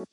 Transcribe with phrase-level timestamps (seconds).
[0.00, 0.06] Hello,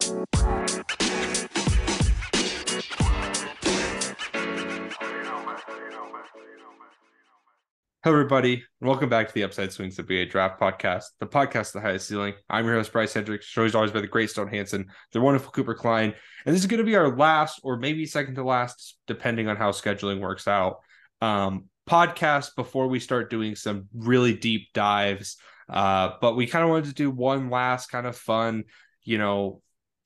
[8.05, 11.81] everybody, and welcome back to the Upside Swings NBA Draft Podcast, the podcast, of the
[11.81, 12.33] highest ceiling.
[12.49, 15.73] I'm your host, Bryce Hendricks, joined always by the great Stone Hansen, the wonderful Cooper
[15.73, 16.13] Klein,
[16.45, 19.55] and this is going to be our last, or maybe second to last, depending on
[19.55, 20.79] how scheduling works out,
[21.21, 25.37] um, podcast before we start doing some really deep dives.
[25.69, 28.65] Uh, but we kind of wanted to do one last kind of fun,
[29.03, 29.61] you know,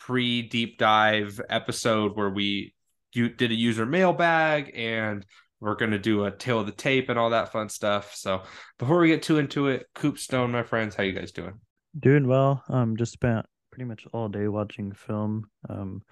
[0.05, 2.73] pre deep dive episode where we
[3.13, 5.25] you did a user mailbag and
[5.59, 8.15] we're going to do a tail of the tape and all that fun stuff.
[8.15, 8.43] So
[8.79, 11.59] before we get too into it, Coop Stone, my friends, how you guys doing?
[11.99, 12.63] Doing well.
[12.67, 15.49] Um, just spent pretty much all day watching film.
[15.69, 16.03] Um,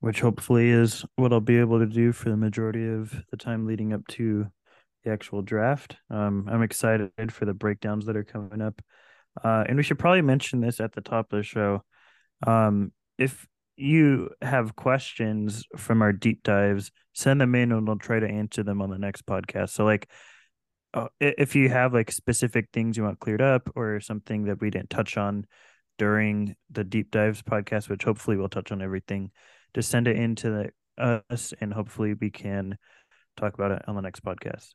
[0.00, 3.66] which hopefully is what I'll be able to do for the majority of the time
[3.66, 4.46] leading up to
[5.04, 5.96] the actual draft.
[6.10, 8.80] Um, I'm excited for the breakdowns that are coming up.
[9.42, 11.82] Uh, and we should probably mention this at the top of the show.
[12.46, 18.18] Um, if you have questions from our deep dives, send them in and we'll try
[18.18, 19.70] to answer them on the next podcast.
[19.70, 20.08] So, like,
[20.94, 24.70] uh, if you have like specific things you want cleared up or something that we
[24.70, 25.46] didn't touch on
[25.98, 29.30] during the deep dives podcast, which hopefully we'll touch on everything,
[29.74, 30.50] just send it into
[30.98, 32.78] the, us and hopefully we can
[33.36, 34.70] talk about it on the next podcast.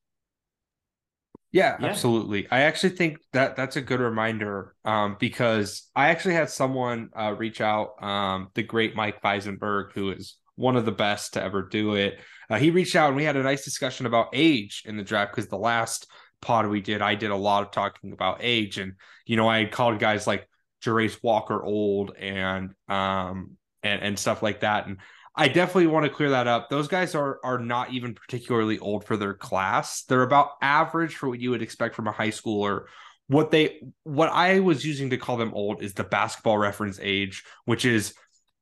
[1.52, 2.48] Yeah, yeah, absolutely.
[2.50, 7.36] I actually think that that's a good reminder um, because I actually had someone uh,
[7.38, 11.64] reach out, um, the great Mike Weisenberg, who is one of the best to ever
[11.64, 12.20] do it.
[12.50, 15.36] Uh, he reached out and we had a nice discussion about age in the draft
[15.36, 16.08] because the last
[16.42, 18.94] pod we did, I did a lot of talking about age, and
[19.26, 20.48] you know, I called guys like
[20.84, 24.98] Jarace Walker old and um and and stuff like that, and
[25.36, 26.70] I definitely want to clear that up.
[26.70, 30.04] Those guys are are not even particularly old for their class.
[30.04, 32.86] They're about average for what you would expect from a high schooler.
[33.28, 37.44] What they what I was using to call them old is the basketball reference age,
[37.64, 38.14] which is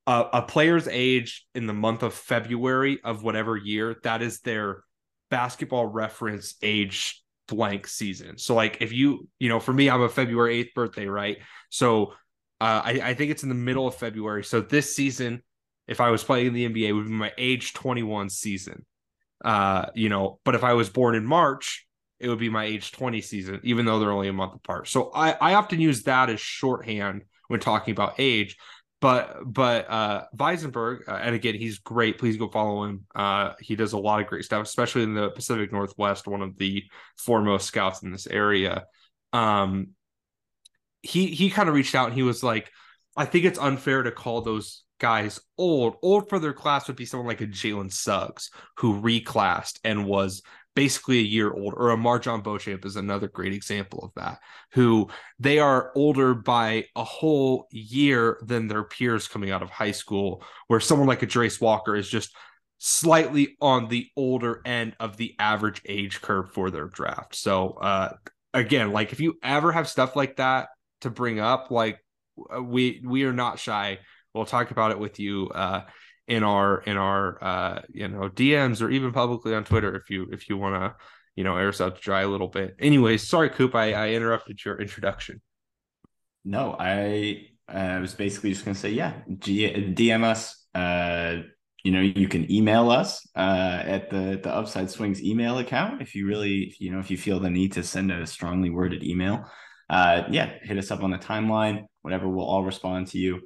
[0.06, 3.95] a, a player's age in the month of February of whatever year.
[4.03, 4.84] That is their
[5.31, 8.38] basketball reference age blank season.
[8.38, 11.38] So like if you, you know, for me, I'm a February 8th birthday, right?
[11.69, 12.13] So
[12.62, 14.44] uh, I, I think it's in the middle of February.
[14.44, 15.41] So this season
[15.89, 18.85] if I was playing in the NBA, would be my age 21 season.
[19.44, 21.88] Uh, you know, but if I was born in March,
[22.19, 24.88] it would be my age 20 season, even though they're only a month apart.
[24.88, 28.55] So I, I often use that as shorthand when talking about age.
[29.01, 32.19] But but uh Weisenberg, uh, and again, he's great.
[32.19, 33.05] Please go follow him.
[33.16, 36.57] Uh, he does a lot of great stuff, especially in the Pacific Northwest, one of
[36.57, 36.83] the
[37.17, 38.85] foremost scouts in this area.
[39.31, 39.91] Um,
[41.01, 42.69] he he kind of reached out and he was like,
[43.16, 45.95] I think it's unfair to call those guys old.
[46.01, 50.41] Old for their class would be someone like a Jalen Suggs who reclassed and was
[50.75, 54.39] basically a year old, or a MarJon Beauchamp is another great example of that,
[54.71, 59.91] who they are older by a whole year than their peers coming out of high
[59.91, 62.35] school, where someone like a Jarace Walker is just
[62.77, 67.35] slightly on the older end of the average age curve for their draft.
[67.35, 68.13] So uh
[68.53, 70.69] again, like if you ever have stuff like that
[71.01, 71.99] to bring up, like
[72.55, 73.99] uh, we we are not shy
[74.39, 75.81] we'll talk about it with you uh,
[76.29, 80.27] in our in our uh, you know DMs or even publicly on Twitter if you
[80.31, 80.95] if you want to
[81.35, 82.75] you know air us out to dry a little bit.
[82.79, 85.41] Anyways, sorry, Coop, I, I interrupted your introduction.
[86.45, 90.66] No, I uh, was basically just gonna say yeah, G- DM us.
[90.73, 91.44] Uh,
[91.83, 96.16] you know, you can email us uh, at the the Upside Swings email account if
[96.16, 99.45] you really, you know, if you feel the need to send a strongly worded email.
[99.89, 101.85] Uh, yeah, hit us up on the timeline.
[102.03, 103.41] Whatever, we'll all respond to you.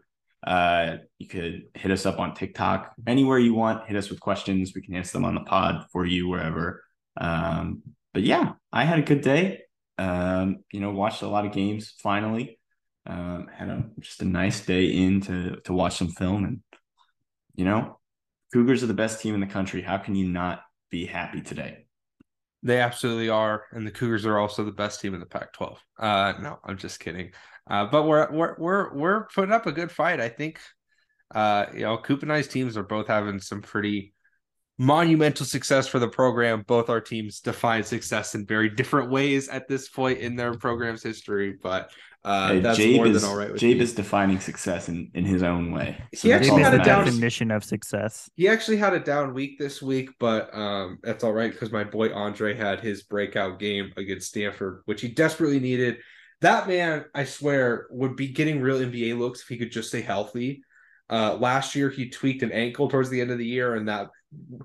[0.46, 3.88] Uh, you could hit us up on TikTok, anywhere you want.
[3.88, 4.74] Hit us with questions.
[4.76, 6.84] We can answer them on the pod for you wherever.
[7.16, 7.84] Um,
[8.14, 9.62] but yeah, I had a good day.
[9.98, 11.94] Um, you know, watched a lot of games.
[12.02, 12.60] Finally,
[13.06, 16.62] um, had a just a nice day in to to watch some film, and
[17.56, 18.00] you know,
[18.52, 19.82] Cougars are the best team in the country.
[19.82, 21.86] How can you not be happy today?
[22.64, 25.78] They absolutely are, and the Cougars are also the best team in the Pac-12.
[26.00, 27.32] Uh, no, I'm just kidding.
[27.70, 30.20] Uh, but we're we're we're we're putting up a good fight.
[30.20, 30.60] I think
[31.34, 34.14] uh, you know, Coop and I's teams are both having some pretty
[34.78, 36.64] monumental success for the program.
[36.68, 41.04] Both our teams define success in very different ways at this point in their program's
[41.04, 41.92] history, but
[42.24, 43.52] uh, hey, that's Jabe more is, than all right.
[43.52, 46.02] With Jabe is defining success in, in his own way.
[46.14, 48.30] So he actually had a down definition of success.
[48.36, 51.84] He actually had a down week this week, but um, that's all right because my
[51.84, 55.98] boy Andre had his breakout game against Stanford, which he desperately needed
[56.44, 60.02] that man, I swear, would be getting real NBA looks if he could just stay
[60.02, 60.64] healthy.
[61.10, 64.10] Uh, last year, he tweaked an ankle towards the end of the year, and that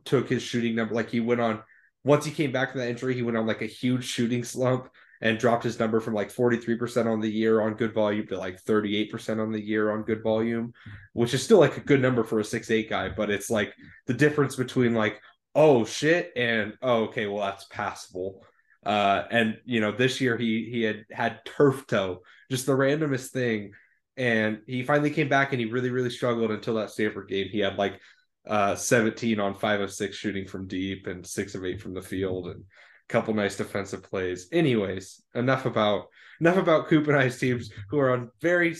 [0.05, 0.95] took his shooting number.
[0.95, 1.63] Like he went on
[2.05, 4.89] once he came back from that injury, he went on like a huge shooting slump,
[5.21, 8.63] and dropped his number from like 43% on the year on good volume to like
[8.63, 10.73] 38% on the year on good volume,
[11.13, 13.75] which is still like a good number for a six eight guy, but it's like
[14.07, 15.21] the difference between like,
[15.55, 18.45] oh shit, and oh, okay, well, that's passable.
[18.89, 23.29] Uh, and you know, this year he he had had turf toe, just the randomest
[23.29, 23.73] thing.
[24.17, 27.49] And he finally came back and he really, really struggled until that Stanford game.
[27.51, 28.01] He had like
[28.49, 32.01] uh 17 on five of six shooting from deep and six of eight from the
[32.01, 34.49] field and a couple nice defensive plays.
[34.53, 36.07] Anyways, enough about
[36.41, 38.75] enough about Coop and I's teams who are on very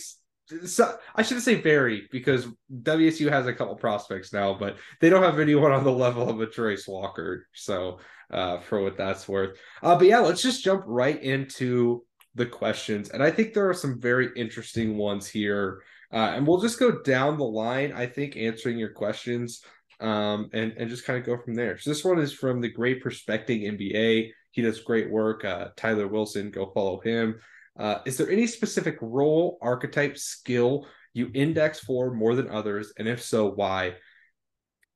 [0.65, 2.47] so, I shouldn't say very because
[2.81, 6.41] WSU has a couple prospects now, but they don't have anyone on the level of
[6.41, 7.47] a Jarace Walker.
[7.53, 7.99] So
[8.31, 9.57] uh, for what that's worth.
[9.81, 12.03] Uh, but yeah, let's just jump right into
[12.35, 13.09] the questions.
[13.09, 15.81] And I think there are some very interesting ones here.
[16.11, 19.63] Uh, and we'll just go down the line, I think, answering your questions
[19.99, 21.77] um, and and just kind of go from there.
[21.77, 24.31] So this one is from the Great Prospecting NBA.
[24.51, 25.45] He does great work.
[25.45, 27.39] Uh, Tyler Wilson, go follow him.
[27.79, 33.07] Uh, is there any specific role, archetype, skill you index for more than others, and
[33.07, 33.93] if so, why?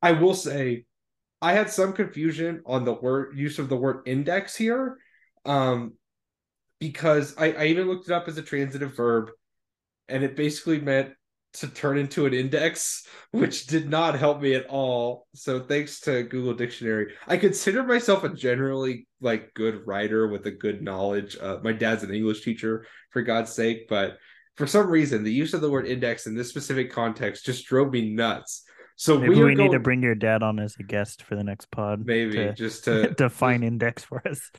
[0.01, 0.85] I will say,
[1.41, 4.97] I had some confusion on the word use of the word index here,
[5.45, 5.93] um,
[6.79, 9.31] because I, I even looked it up as a transitive verb,
[10.09, 11.13] and it basically meant
[11.53, 15.27] to turn into an index, which did not help me at all.
[15.35, 20.51] So thanks to Google Dictionary, I consider myself a generally like good writer with a
[20.51, 21.37] good knowledge.
[21.39, 24.17] Uh, my dad's an English teacher, for God's sake, but
[24.57, 27.91] for some reason, the use of the word index in this specific context just drove
[27.91, 28.63] me nuts.
[28.95, 31.43] So maybe we, we need to bring your dad on as a guest for the
[31.43, 32.05] next pod.
[32.05, 34.51] Maybe to, just to define just, index for us.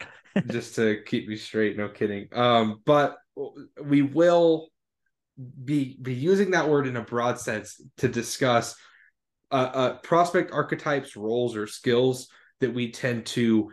[0.47, 1.77] just to keep me straight.
[1.77, 2.29] No kidding.
[2.33, 3.17] Um, but
[3.83, 4.69] we will
[5.65, 8.77] be be using that word in a broad sense to discuss
[9.51, 12.29] uh, uh, prospect archetypes, roles, or skills
[12.61, 13.71] that we tend to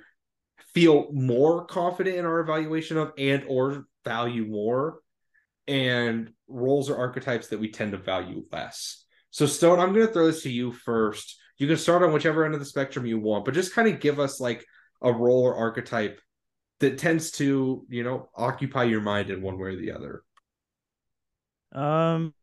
[0.74, 5.00] feel more confident in our evaluation of and or value more.
[5.68, 9.06] And roles or archetypes that we tend to value less.
[9.30, 11.38] So stone i'm going to throw this to you first.
[11.58, 14.00] You can start on whichever end of the spectrum you want but just kind of
[14.00, 14.66] give us like
[15.02, 16.19] a role or archetype
[16.80, 20.24] that tends to you know occupy your mind in one way or the other
[21.74, 22.34] um,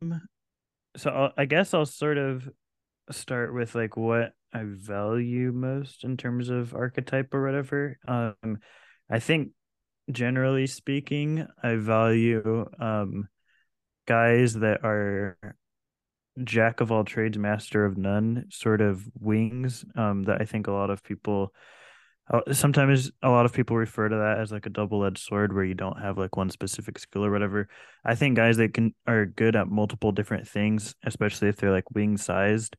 [0.97, 2.49] so I'll, I guess I'll sort of
[3.11, 7.99] start with like what I value most in terms of archetype or whatever.
[8.07, 8.59] Um,
[9.11, 9.51] I think
[10.11, 13.29] generally speaking, I value um
[14.07, 15.37] guys that are
[16.45, 19.85] jack of all trades, master of none sort of wings.
[19.97, 21.53] Um, that I think a lot of people
[22.53, 25.75] sometimes a lot of people refer to that as like a double-edged sword where you
[25.75, 27.69] don't have like one specific skill or whatever.
[28.05, 31.91] I think guys that can are good at multiple different things especially if they're like
[31.93, 32.77] wing sized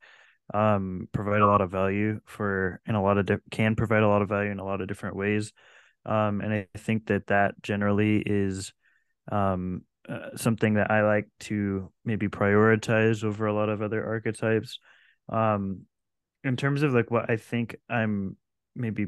[0.53, 4.07] um provide a lot of value for in a lot of di- can provide a
[4.07, 5.51] lot of value in a lot of different ways.
[6.05, 8.73] Um and i think that that generally is
[9.31, 14.79] um uh, something that i like to maybe prioritize over a lot of other archetypes.
[15.31, 15.81] Um
[16.43, 18.37] in terms of like what i think i'm
[18.75, 19.07] maybe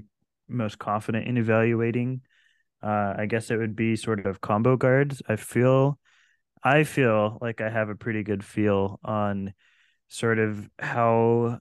[0.51, 2.21] most confident in evaluating.
[2.83, 5.21] Uh, I guess it would be sort of combo guards.
[5.27, 6.00] I feel,
[6.63, 9.53] I feel like I have a pretty good feel on
[10.07, 11.59] sort of how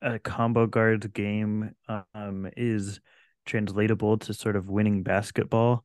[0.00, 1.74] a combo guard game
[2.14, 3.00] um, is
[3.46, 5.84] translatable to sort of winning basketball.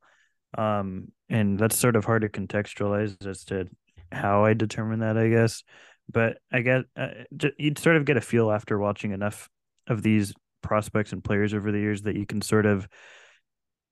[0.58, 3.68] Um, and that's sort of hard to contextualize as to
[4.12, 5.64] how I determine that, I guess.
[6.12, 7.24] But I guess uh,
[7.58, 9.50] you'd sort of get a feel after watching enough
[9.88, 10.34] of these
[10.64, 12.88] prospects and players over the years that you can sort of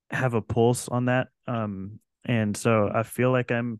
[0.10, 1.28] have a pulse on that.
[1.48, 3.80] Um, and so I feel like I'm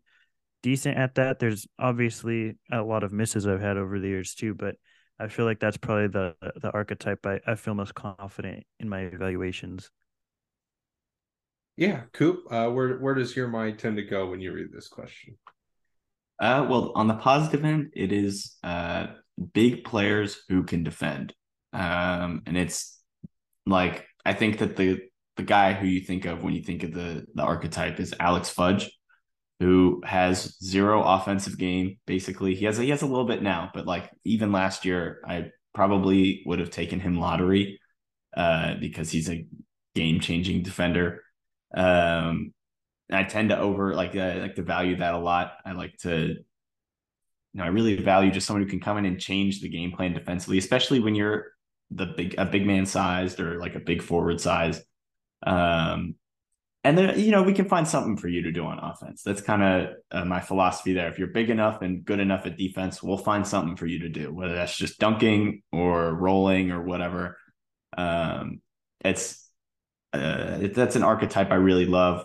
[0.62, 1.38] decent at that.
[1.38, 4.76] There's obviously a lot of misses I've had over the years too, but
[5.18, 9.00] I feel like that's probably the the archetype I, I feel most confident in my
[9.00, 9.90] evaluations.
[11.76, 14.88] Yeah, Coop, uh, where where does your mind tend to go when you read this
[14.88, 15.38] question?
[16.40, 19.06] Uh, well, on the positive end, it is uh,
[19.52, 21.34] big players who can defend.
[21.72, 23.00] Um, and it's
[23.66, 25.00] like I think that the
[25.36, 28.50] the guy who you think of when you think of the the archetype is Alex
[28.50, 28.90] Fudge,
[29.60, 31.98] who has zero offensive game.
[32.06, 35.20] Basically, he has a, he has a little bit now, but like even last year,
[35.26, 37.80] I probably would have taken him lottery
[38.36, 39.46] uh, because he's a
[39.94, 41.22] game changing defender.
[41.74, 42.52] Um,
[43.10, 45.54] I tend to over like uh, like to value that a lot.
[45.64, 46.36] I like to
[47.52, 49.92] you know, I really value just someone who can come in and change the game
[49.92, 51.51] plan defensively, especially when you're
[51.94, 54.80] the big a big man sized or like a big forward size.
[55.46, 56.16] Um,
[56.84, 59.22] and then you know we can find something for you to do on offense.
[59.22, 61.08] That's kind of uh, my philosophy there.
[61.08, 64.08] If you're big enough and good enough at defense, we'll find something for you to
[64.08, 67.38] do, whether that's just dunking or rolling or whatever.
[67.96, 68.62] Um,
[69.04, 69.48] it's
[70.12, 72.24] uh, it, that's an archetype I really love.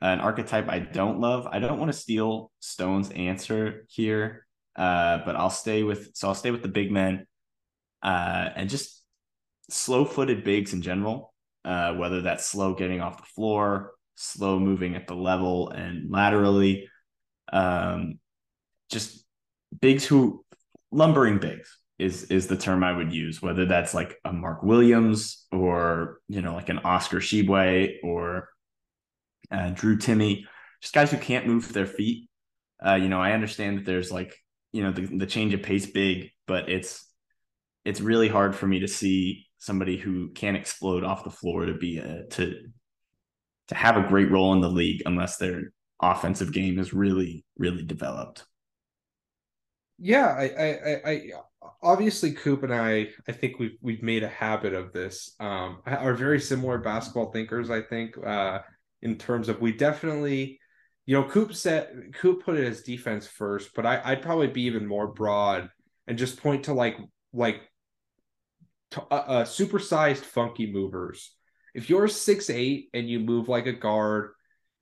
[0.00, 1.46] an archetype I don't love.
[1.46, 6.34] I don't want to steal Stone's answer here, uh, but I'll stay with so I'll
[6.34, 7.26] stay with the big men,
[8.02, 9.02] uh, and just
[9.70, 11.32] slow-footed bigs in general.
[11.64, 16.88] Uh, whether that's slow getting off the floor, slow moving at the level and laterally,
[17.52, 18.18] um,
[18.90, 19.24] just
[19.80, 20.44] bigs who
[20.90, 23.40] lumbering bigs is is the term I would use.
[23.40, 28.48] Whether that's like a Mark Williams or you know like an Oscar Tshiebwe or
[29.50, 30.44] uh, Drew Timme,
[30.80, 32.28] just guys who can't move their feet.
[32.84, 34.36] Uh, you know, I understand that there's like
[34.72, 37.06] you know the, the change of pace big, but it's
[37.84, 41.74] it's really hard for me to see somebody who can't explode off the floor to
[41.74, 42.54] be a to
[43.68, 47.84] to have a great role in the league unless their offensive game is really really
[47.84, 48.44] developed.
[49.98, 51.22] Yeah, I I, I
[51.82, 55.34] obviously Coop and I I think we've we've made a habit of this.
[55.38, 57.70] Um, are very similar basketball thinkers.
[57.70, 58.16] I think.
[58.18, 58.60] Uh,
[59.02, 60.60] in terms of we definitely,
[61.06, 64.62] you know, Coop said Coop put it as defense first, but I, I'd probably be
[64.62, 65.68] even more broad
[66.06, 66.96] and just point to like
[67.32, 67.60] like
[68.96, 71.34] uh, uh, supersized funky movers.
[71.74, 74.32] If you're six eight and you move like a guard,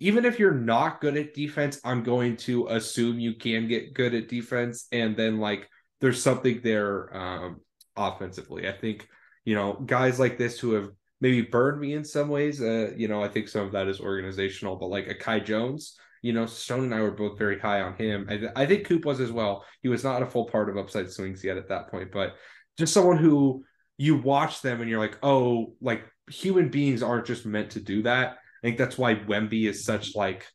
[0.01, 4.15] even if you're not good at defense, I'm going to assume you can get good
[4.15, 5.69] at defense, and then like
[6.01, 7.61] there's something there um,
[7.97, 8.69] offensively.
[8.69, 9.09] I think
[9.45, 10.91] you know guys like this who have
[11.21, 12.61] maybe burned me in some ways.
[12.61, 15.99] Uh, you know, I think some of that is organizational, but like a Kai Jones,
[16.23, 18.27] you know, Stone and I were both very high on him.
[18.29, 19.65] I, I think Coop was as well.
[19.83, 22.37] He was not a full part of upside swings yet at that point, but
[22.79, 23.65] just someone who
[24.01, 28.03] you watch them and you're like, oh, like human beings aren't just meant to do
[28.05, 28.31] that.
[28.31, 30.47] I think that's why Wemby is such like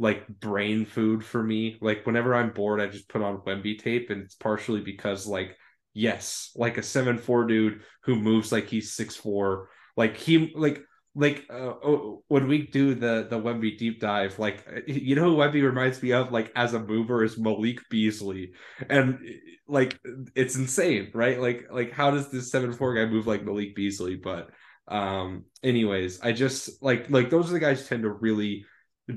[0.00, 1.78] like brain food for me.
[1.80, 5.56] Like whenever I'm bored, I just put on Wemby tape, and it's partially because like
[5.94, 10.82] yes, like a seven four dude who moves like he's six four like he like
[11.14, 15.36] like uh, oh, when we do the the Wemby deep dive, like you know who
[15.36, 18.52] Wemby reminds me of, like as a mover is Malik Beasley,
[18.88, 19.18] and
[19.66, 19.98] like
[20.36, 21.40] it's insane, right?
[21.40, 24.16] Like like how does this seven four guy move like Malik Beasley?
[24.16, 24.50] But
[24.86, 28.64] um, anyways, I just like like those are the guys tend to really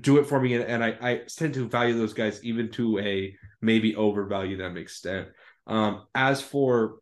[0.02, 2.98] do it for me, and, and I I tend to value those guys even to
[3.00, 5.28] a maybe overvalue them extent.
[5.68, 6.98] Um, as for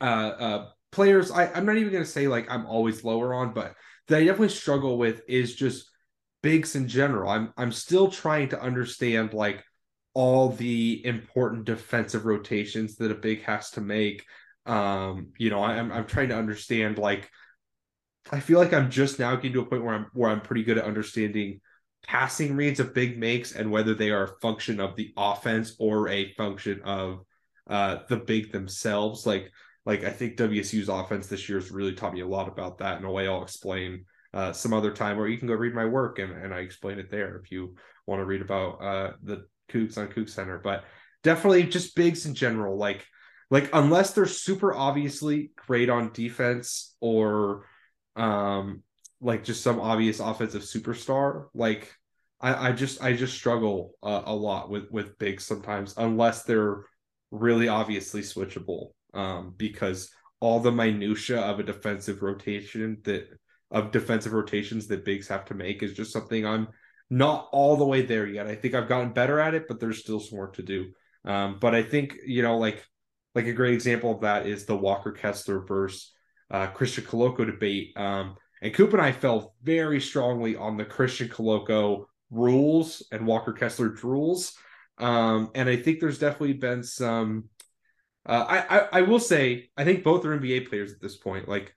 [0.00, 3.74] uh, uh players I, I'm not even gonna say like I'm always lower on, but
[4.10, 5.88] that I definitely struggle with is just
[6.42, 7.30] bigs in general.
[7.30, 9.64] I'm I'm still trying to understand like
[10.14, 14.24] all the important defensive rotations that a big has to make.
[14.66, 17.30] Um, you know, I'm I'm trying to understand like
[18.30, 20.64] I feel like I'm just now getting to a point where I'm where I'm pretty
[20.64, 21.60] good at understanding
[22.06, 26.08] passing reads a big makes and whether they are a function of the offense or
[26.08, 27.20] a function of
[27.68, 29.26] uh the big themselves.
[29.26, 29.52] Like
[29.90, 33.00] like I think WSU's offense this year has really taught me a lot about that
[33.00, 35.84] in a way I'll explain uh, some other time, or you can go read my
[35.84, 37.74] work and, and I explain it there if you
[38.06, 40.60] want to read about uh, the Cougs on Coug Center.
[40.62, 40.84] But
[41.24, 43.04] definitely just bigs in general, like
[43.50, 47.66] like unless they're super obviously great on defense or
[48.14, 48.84] um
[49.20, 51.92] like just some obvious offensive superstar, like
[52.40, 56.84] I, I just I just struggle uh, a lot with with bigs sometimes unless they're
[57.32, 63.28] really obviously switchable um, because all the minutia of a defensive rotation that
[63.70, 66.68] of defensive rotations that bigs have to make is just something I'm
[67.08, 68.46] not all the way there yet.
[68.46, 70.90] I think I've gotten better at it, but there's still some work to do.
[71.24, 72.84] Um, but I think you know, like
[73.34, 76.12] like a great example of that is the Walker Kessler versus
[76.50, 77.96] uh, Christian Koloko debate.
[77.96, 83.52] Um, and Coop and I fell very strongly on the Christian Koloko rules and Walker
[83.52, 84.52] Kessler rules.
[84.98, 87.44] Um, and I think there's definitely been some
[88.26, 91.48] uh, I, I, I will say I think both are NBA players at this point.
[91.48, 91.74] Like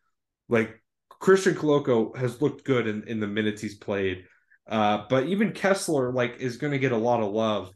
[0.50, 4.26] like Christian Koloko has looked good in, in the minutes he's played.
[4.68, 7.72] Uh, but even Kessler like is going to get a lot of love.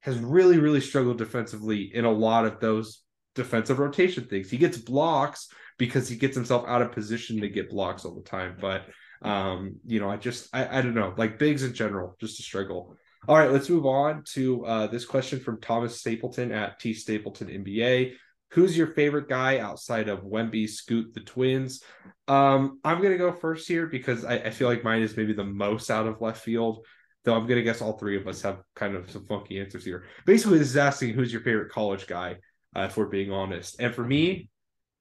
[0.00, 3.02] Has really really struggled defensively in a lot of those
[3.34, 4.50] defensive rotation things.
[4.50, 8.22] He gets blocks because he gets himself out of position to get blocks all the
[8.22, 8.56] time.
[8.60, 8.86] But
[9.22, 12.42] um, you know, I just I, I don't know, like bigs in general, just a
[12.42, 12.96] struggle.
[13.28, 17.46] All right, let's move on to uh, this question from Thomas Stapleton at T Stapleton
[17.46, 18.14] NBA.
[18.50, 21.84] Who's your favorite guy outside of Wemby, Scoot, the Twins?
[22.26, 25.44] Um, I'm gonna go first here because I, I, feel like mine is maybe the
[25.44, 26.84] most out of left field.
[27.22, 30.04] Though I'm gonna guess all three of us have kind of some funky answers here.
[30.26, 32.38] Basically, this is asking who's your favorite college guy,
[32.74, 33.76] uh, if we're being honest.
[33.78, 34.50] And for me,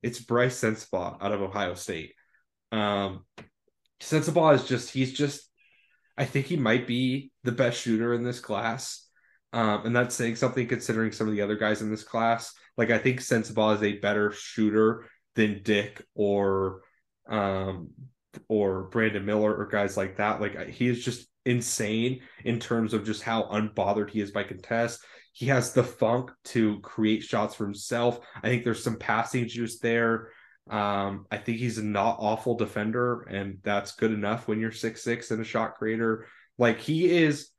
[0.03, 2.13] it's Brice Sensabaugh out of Ohio State.
[2.71, 3.25] Um,
[3.99, 5.50] Sensabaugh is just he's just
[6.17, 9.07] I think he might be the best shooter in this class.
[9.53, 12.53] Um, and that's saying something considering some of the other guys in this class.
[12.77, 16.81] Like I think Sensabaugh is a better shooter than Dick or
[17.29, 17.89] um
[18.47, 20.39] or Brandon Miller or guys like that.
[20.39, 25.03] Like he is just insane in terms of just how unbothered he is by contest.
[25.33, 28.19] He has the funk to create shots for himself.
[28.43, 30.29] I think there's some passing juice there.
[30.71, 35.03] Um, I think he's a not awful defender, and that's good enough when you're six
[35.03, 36.25] six and a shot creator.
[36.57, 37.49] Like he is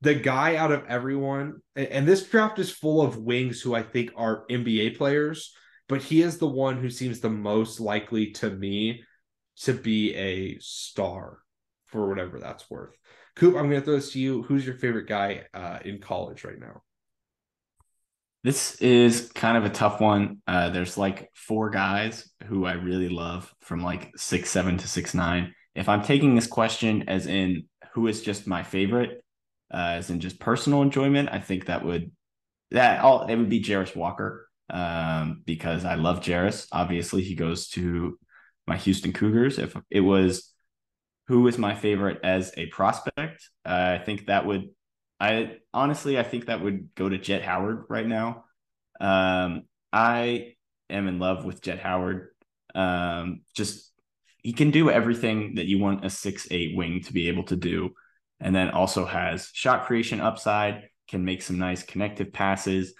[0.00, 4.12] the guy out of everyone, and this draft is full of wings who I think
[4.16, 5.54] are NBA players,
[5.88, 9.02] but he is the one who seems the most likely to me
[9.60, 11.38] to be a star
[11.86, 12.96] for whatever that's worth.
[13.36, 14.42] Coop, I'm going to throw this to you.
[14.42, 16.82] Who's your favorite guy uh, in college right now?
[18.44, 20.42] This is kind of a tough one.
[20.46, 25.14] Uh, there's like four guys who I really love from like six seven to six
[25.14, 25.54] nine.
[25.74, 29.24] If I'm taking this question as in who is just my favorite,
[29.72, 32.12] uh, as in just personal enjoyment, I think that would
[32.70, 36.66] that all it would be Jarace Walker um, because I love Jarace.
[36.70, 38.18] Obviously, he goes to
[38.66, 39.58] my Houston Cougars.
[39.58, 40.52] If it was
[41.28, 44.68] who is my favorite as a prospect, uh, I think that would.
[45.20, 48.44] I honestly, I think that would go to Jett Howard right now.
[49.00, 50.54] Um, I
[50.90, 52.28] am in love with Jett Howard.
[52.74, 53.92] Um, just
[54.42, 57.56] he can do everything that you want a six eight wing to be able to
[57.56, 57.90] do,
[58.40, 62.94] and then also has shot creation upside, can make some nice connective passes,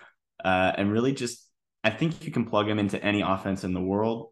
[0.44, 1.44] uh, and really just
[1.82, 4.30] I think you can plug him into any offense in the world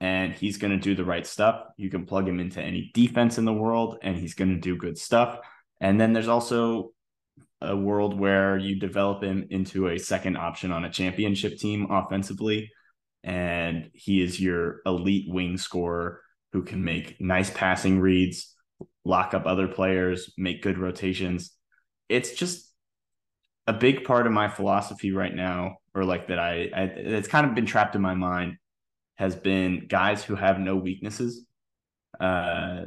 [0.00, 1.62] and he's going to do the right stuff.
[1.76, 4.76] You can plug him into any defense in the world and he's going to do
[4.76, 5.38] good stuff.
[5.80, 6.92] And then there's also
[7.62, 12.70] a world where you develop him into a second option on a championship team offensively.
[13.22, 16.20] And he is your elite wing scorer
[16.52, 18.54] who can make nice passing reads,
[19.04, 21.52] lock up other players, make good rotations.
[22.08, 22.72] It's just
[23.66, 27.46] a big part of my philosophy right now, or like that I, I it's kind
[27.46, 28.56] of been trapped in my mind
[29.16, 31.44] has been guys who have no weaknesses.
[32.18, 32.84] Uh,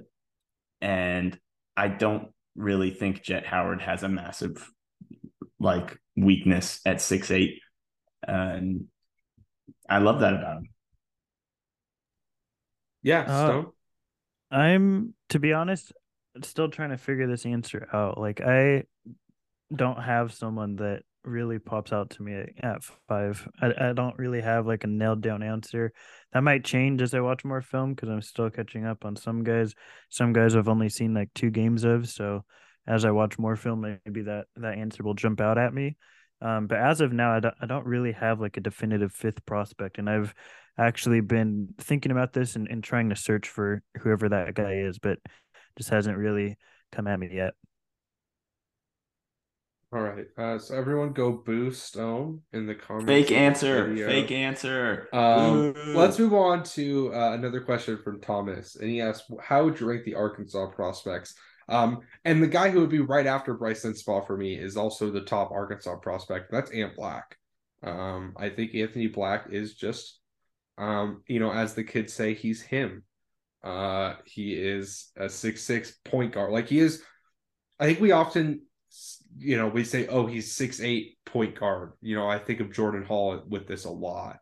[0.82, 1.40] and
[1.78, 4.70] I don't really think Jett Howard has a massive
[5.60, 7.60] like weakness at six eight.
[8.26, 8.86] And
[9.90, 10.70] I love that about him.
[13.02, 13.64] Yeah, uh,
[14.50, 15.92] I'm to be honest,
[16.42, 18.18] still trying to figure this answer out.
[18.18, 18.84] Like I
[19.76, 23.48] don't have someone that really pops out to me at five.
[23.62, 25.92] I, I don't really have like a nailed down answer.
[26.34, 29.44] That might change as I watch more film because I'm still catching up on some
[29.44, 29.76] guys.
[30.10, 32.10] Some guys I've only seen like two games of.
[32.10, 32.44] So
[32.88, 35.96] as I watch more film, maybe that that answer will jump out at me.
[36.42, 39.46] Um, but as of now, I don't, I don't really have like a definitive fifth
[39.46, 40.34] prospect, and I've
[40.78, 45.00] actually been thinking about this and, and trying to search for whoever that guy is,
[45.00, 45.20] but
[45.78, 46.58] just hasn't really
[46.92, 47.54] come at me yet.
[49.94, 50.26] All right.
[50.36, 53.06] Uh, so everyone go boo Stone in the comments.
[53.06, 53.90] Fake answer.
[53.90, 54.08] Video.
[54.08, 55.08] Fake answer.
[55.14, 58.76] Um, let's move on to uh, another question from Thomas.
[58.76, 61.36] And he asked, How would you rank the Arkansas prospects?
[61.70, 65.12] Um, and the guy who would be right after Brice Sensabaugh for me is also
[65.12, 66.52] the top Arkansas prospect.
[66.52, 67.38] That's Ant Black.
[67.84, 70.20] Um, I think Anthony Black is just,
[70.80, 73.04] um, you know, as the kids say, he's him.
[73.64, 76.52] Uh, he is a six six point guard.
[76.52, 77.04] Like he is.
[77.80, 78.62] I think we often
[79.38, 81.94] you know, we say, oh, he's six eight point guard.
[82.02, 84.38] You know, I think of Jordan Hall with this a lot.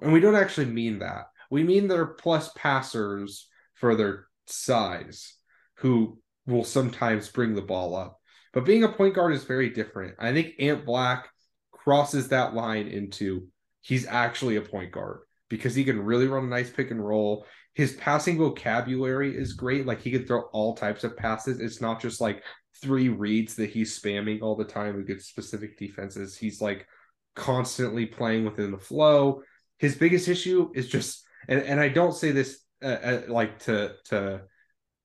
[0.00, 1.26] And we don't actually mean that.
[1.50, 5.34] We mean they're plus passers for their size
[5.76, 8.20] who will sometimes bring the ball up.
[8.52, 10.14] But being a point guard is very different.
[10.18, 11.28] I think Ant Black
[11.72, 13.48] crosses that line into
[13.80, 17.46] he's actually a point guard because he can really run a nice pick and roll.
[17.74, 19.86] His passing vocabulary is great.
[19.86, 21.60] Like he can throw all types of passes.
[21.60, 22.42] It's not just like
[22.80, 26.36] three reads that he's spamming all the time against specific defenses.
[26.36, 26.86] He's like
[27.34, 29.42] constantly playing within the flow.
[29.78, 33.94] His biggest issue is just, and, and I don't say this uh, uh, like to
[34.06, 34.42] to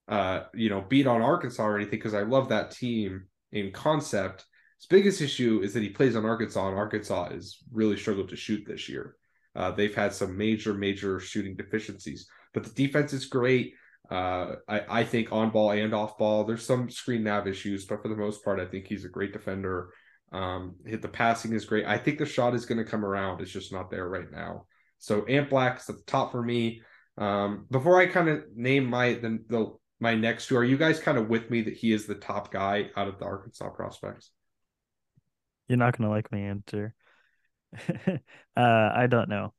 [0.08, 4.46] uh, you know beat on Arkansas or anything because I love that team in concept.
[4.78, 8.36] His biggest issue is that he plays on Arkansas, and Arkansas is really struggled to
[8.36, 9.16] shoot this year.
[9.56, 13.74] Uh, they've had some major, major shooting deficiencies, but the defense is great.
[14.12, 18.02] Uh, I, I think on ball and off ball, there's some screen nav issues, but
[18.02, 19.94] for the most part, I think he's a great defender.
[20.34, 21.86] Um, hit the passing is great.
[21.86, 23.40] I think the shot is going to come around.
[23.40, 24.66] It's just not there right now.
[25.00, 26.82] So Ant Black's at the top for me.
[27.18, 31.00] Um, before I kind of name my the, the my next two, are you guys
[31.00, 34.32] kind of with me that he is the top guy out of the Arkansas prospects?
[35.70, 36.94] You're not going to like my answer.
[38.08, 38.18] uh,
[38.58, 39.54] I don't know.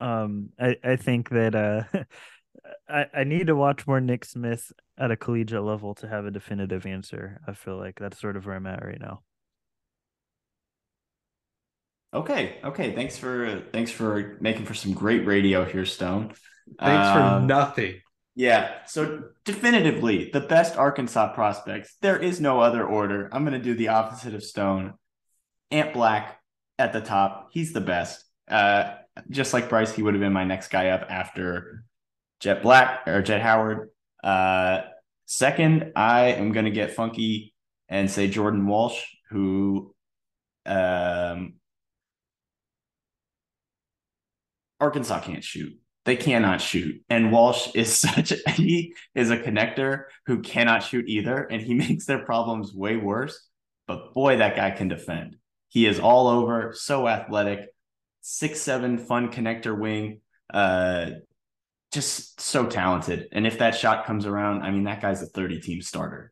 [0.00, 2.04] Um, I I think that uh
[2.88, 6.30] I, I need to watch more Nick Smith at a collegiate level to have a
[6.30, 7.40] definitive answer.
[7.46, 9.22] I feel like that's sort of where I'm at right now.
[12.14, 12.94] Okay, okay.
[12.94, 16.32] Thanks for thanks for making for some great radio here, Stone.
[16.80, 18.00] Thanks um, for nothing.
[18.34, 18.84] Yeah.
[18.86, 21.96] So definitively the best Arkansas prospects.
[22.00, 23.28] There is no other order.
[23.32, 24.94] I'm gonna do the opposite of Stone.
[25.70, 26.38] Ant Black
[26.78, 27.48] at the top.
[27.52, 28.24] He's the best.
[28.48, 28.94] Uh,
[29.30, 31.84] just like Bryce, he would have been my next guy up after
[32.40, 33.90] Jet Black or Jett Howard.
[34.22, 34.82] Uh,
[35.26, 37.54] second, I am gonna get funky
[37.88, 39.94] and say Jordan Walsh, who
[40.64, 41.54] um
[44.80, 45.78] Arkansas can't shoot.
[46.04, 47.02] They cannot shoot.
[47.10, 51.44] And Walsh is such a, he is a connector who cannot shoot either.
[51.44, 53.48] And he makes their problems way worse.
[53.86, 55.36] But boy, that guy can defend.
[55.68, 57.68] He is all over, so athletic,
[58.20, 60.20] six seven, fun connector wing,
[60.52, 61.10] uh,
[61.96, 63.26] just so talented.
[63.32, 66.30] And if that shot comes around, I mean, that guy's a 30 team starter.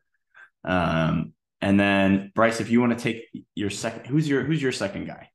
[0.63, 3.23] Um, and then Bryce, if you want to take
[3.55, 5.29] your second, who's your who's your second guy?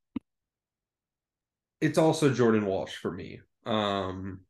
[1.80, 3.40] It's also Jordan Walsh for me.
[3.66, 4.40] Um,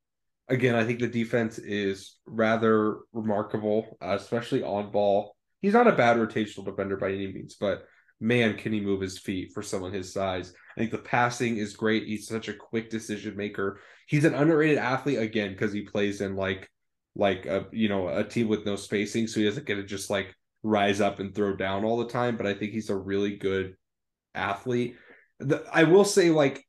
[0.48, 5.34] again, I think the defense is rather remarkable, especially on ball.
[5.62, 7.84] He's not a bad rotational defender by any means, but
[8.20, 10.52] man, can he move his feet for someone his size?
[10.76, 12.06] I think the passing is great.
[12.06, 13.80] He's such a quick decision maker.
[14.06, 16.68] He's an underrated athlete again because he plays in like
[17.16, 20.10] like a you know a team with no spacing, so he doesn't get to just
[20.10, 22.36] like rise up and throw down all the time.
[22.36, 23.74] But I think he's a really good
[24.34, 24.96] athlete.
[25.38, 26.64] The, I will say like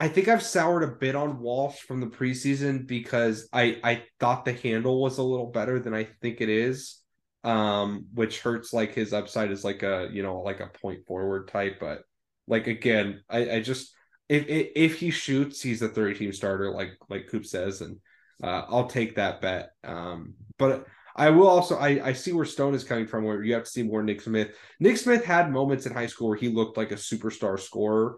[0.00, 4.44] I think I've soured a bit on Walsh from the preseason because I I thought
[4.44, 7.02] the handle was a little better than I think it is,
[7.48, 11.48] um, which hurts like his upside is like a you know like a point forward
[11.48, 12.02] type, but
[12.46, 13.94] like again, I I just
[14.28, 17.96] if if he shoots, he's a thirty team starter like like Coop says, and
[18.44, 19.70] uh, I'll take that bet.
[19.82, 20.84] Um, but
[21.16, 23.70] I will also I I see where Stone is coming from, where you have to
[23.70, 24.54] see more Nick Smith.
[24.78, 28.16] Nick Smith had moments in high school where he looked like a superstar scorer.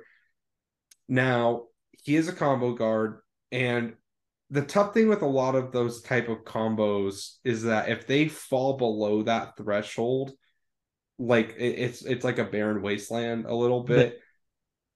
[1.09, 1.67] Now
[2.03, 3.21] he is a combo guard
[3.53, 3.95] and
[4.51, 8.29] the tough thing with a lot of those type of combos is that if they
[8.29, 10.33] fall below that threshold
[11.21, 14.19] like it's it's like a barren wasteland a little bit.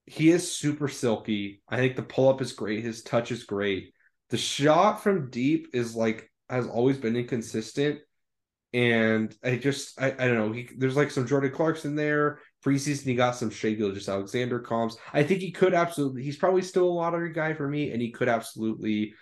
[0.07, 1.63] He is super silky.
[1.69, 2.83] I think the pull up is great.
[2.83, 3.93] His touch is great.
[4.31, 8.01] The shot from deep is like has always been inconsistent.
[8.73, 10.53] And i just i, I don't know.
[10.53, 12.41] He, there's like some jordan clarkson there.
[12.65, 14.97] Preseason he got some Shai Gilgeous-Alexander comps.
[15.13, 18.11] I think he could absolutely he's probably still a lottery guy for me, and he
[18.11, 19.13] could absolutely,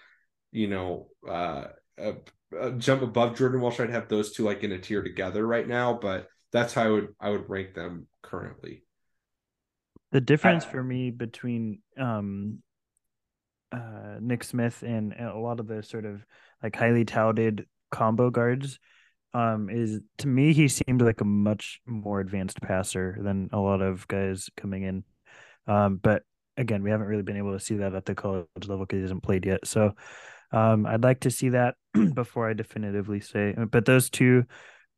[0.53, 1.65] you know, uh,
[2.01, 2.13] uh,
[2.59, 3.81] uh, jump above Jordan Walsh.
[3.81, 6.89] I'd have those two like in a tier together right now, but that's how I
[6.89, 8.85] would I would rank them currently.
[10.13, 12.59] The difference I, for me between um
[13.73, 16.25] uh Nick Smith and a lot of the sort of
[16.63, 18.79] like highly touted combo guards
[19.35, 23.81] um, is to me he seemed like a much more advanced passer than a lot
[23.81, 25.05] of guys coming in.
[25.67, 26.23] Um, but
[26.57, 29.03] again, we haven't really been able to see that at the college level because he
[29.03, 29.67] hasn't played yet.
[29.67, 29.93] So
[30.53, 31.77] um, I'd like to see that
[32.15, 33.55] before I definitively say.
[33.71, 34.45] But those two,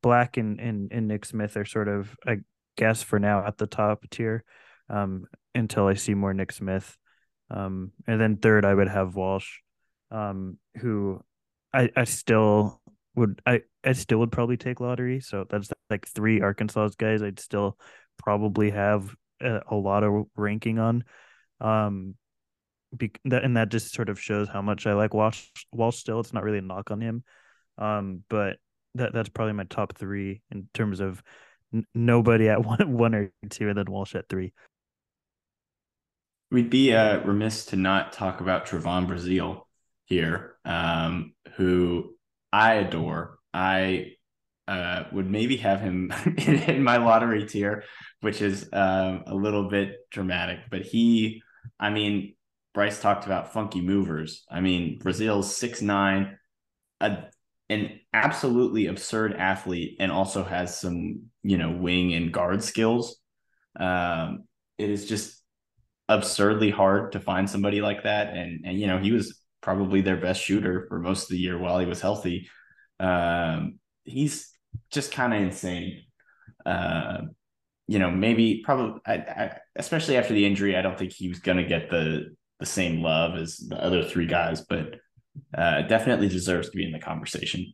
[0.03, 2.39] Black and, and and Nick Smith, are sort of I
[2.77, 4.45] guess for now at the top tier
[4.89, 6.97] um, until I see more Nick Smith.
[7.51, 9.61] Um, and then third, I would have Walsh,
[10.11, 11.21] um, who
[11.73, 12.81] I I still
[13.15, 15.21] would I I still would probably take lottery.
[15.21, 17.23] So that's like three Arkansas guys.
[17.23, 17.79] I'd still
[18.19, 21.05] probably have a, a lot of ranking on.
[21.61, 22.17] Um,
[22.97, 25.47] be, that and that just sort of shows how much I like Walsh.
[25.73, 26.21] Walsh still.
[26.21, 27.25] It's not really a knock on him.
[27.79, 28.59] Um, but
[28.95, 31.23] that that's probably my top three in terms of
[31.73, 34.53] n- nobody at one one or two, and then Walsh at three.
[36.51, 39.63] We'd be uh, remiss to not talk about Trevon Brazile
[40.05, 42.15] here, um, who
[42.53, 43.39] I adore.
[43.53, 44.13] I
[44.69, 47.85] uh, would maybe have him in, in, my lottery tier,
[48.21, 50.61] which is um, a little bit dramatic.
[50.71, 51.43] But he,
[51.79, 52.35] I mean,
[52.75, 54.45] Bryce talked about funky movers.
[54.51, 56.37] I mean, Brazile's six nine,
[57.01, 57.25] a,
[57.71, 63.17] an absolutely absurd athlete, and also has some you know wing and guard skills.
[63.79, 64.45] Um,
[64.77, 65.41] it is just
[66.09, 70.17] absurdly hard to find somebody like that, and and you know he was probably their
[70.17, 72.51] best shooter for most of the year while he was healthy.
[73.01, 74.51] Um, he's
[74.91, 76.03] just kind of insane.
[76.67, 77.23] Uh,
[77.87, 81.39] you know, maybe probably, I, I, especially after the injury, I don't think he was
[81.39, 84.97] going to get the the same love as the other three guys, but
[85.57, 87.73] uh, definitely deserves to be in the conversation.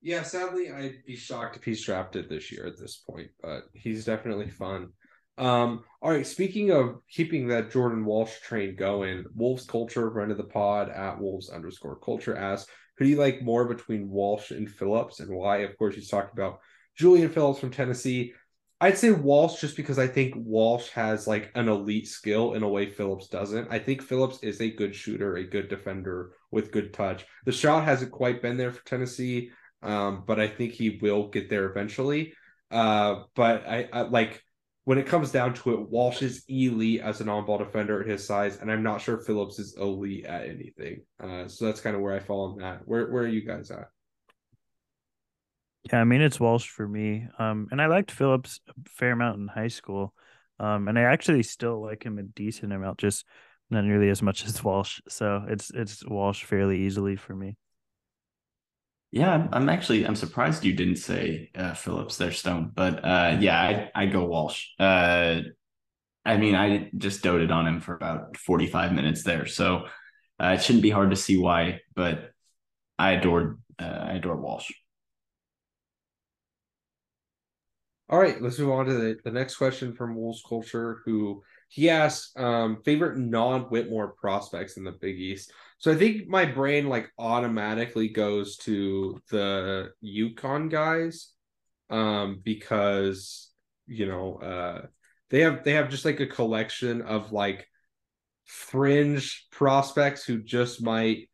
[0.00, 4.04] Yeah, sadly, I'd be shocked if he's drafted this year at this point, but he's
[4.04, 4.90] definitely fun.
[5.38, 10.36] Um, all right, speaking of keeping that Jordan Walsh train going, Wolves culture, friend of
[10.36, 14.70] the pod at Wolves underscore culture asks, who do you like more between Walsh and
[14.70, 15.58] Phillips and why?
[15.58, 16.60] Of course, he's talking about
[16.96, 18.32] Julian Phillips from Tennessee.
[18.80, 22.68] I'd say Walsh just because I think Walsh has like an elite skill in a
[22.68, 23.68] way Phillips doesn't.
[23.70, 27.24] I think Phillips is a good shooter, a good defender with good touch.
[27.46, 29.50] The shot hasn't quite been there for Tennessee,
[29.82, 32.34] um, but I think he will get there eventually.
[32.70, 34.42] Uh, but I, I like
[34.84, 38.26] when it comes down to it, Walsh is elite as an on-ball defender at his
[38.26, 41.02] size, and I'm not sure Phillips is elite at anything.
[41.22, 42.80] Uh, so that's kind of where I fall on that.
[42.84, 43.88] Where where are you guys at?
[45.92, 47.26] Yeah, I mean it's Walsh for me.
[47.38, 50.14] Um, and I liked Phillips a fair amount in high school.
[50.58, 53.26] Um, and I actually still like him a decent amount, just
[53.70, 55.00] not nearly as much as Walsh.
[55.08, 57.56] So it's it's Walsh fairly easily for me.
[59.10, 62.72] Yeah, I'm, actually I'm surprised you didn't say uh, Phillips there, Stone.
[62.74, 64.66] But uh, yeah, I I go Walsh.
[64.78, 65.40] Uh,
[66.24, 69.86] I mean, I just doted on him for about 45 minutes there, so
[70.42, 71.80] uh, it shouldn't be hard to see why.
[71.94, 72.32] But
[72.98, 74.70] I adored uh, I adore Walsh.
[78.10, 81.88] All right, let's move on to the, the next question from Wolves Culture, who he
[81.88, 85.52] asked um, favorite non Whitmore prospects in the Big East.
[85.78, 91.30] So I think my brain like automatically goes to the UConn guys
[91.88, 93.50] um, because
[93.86, 94.86] you know uh,
[95.30, 97.66] they have they have just like a collection of like
[98.44, 101.28] fringe prospects who just might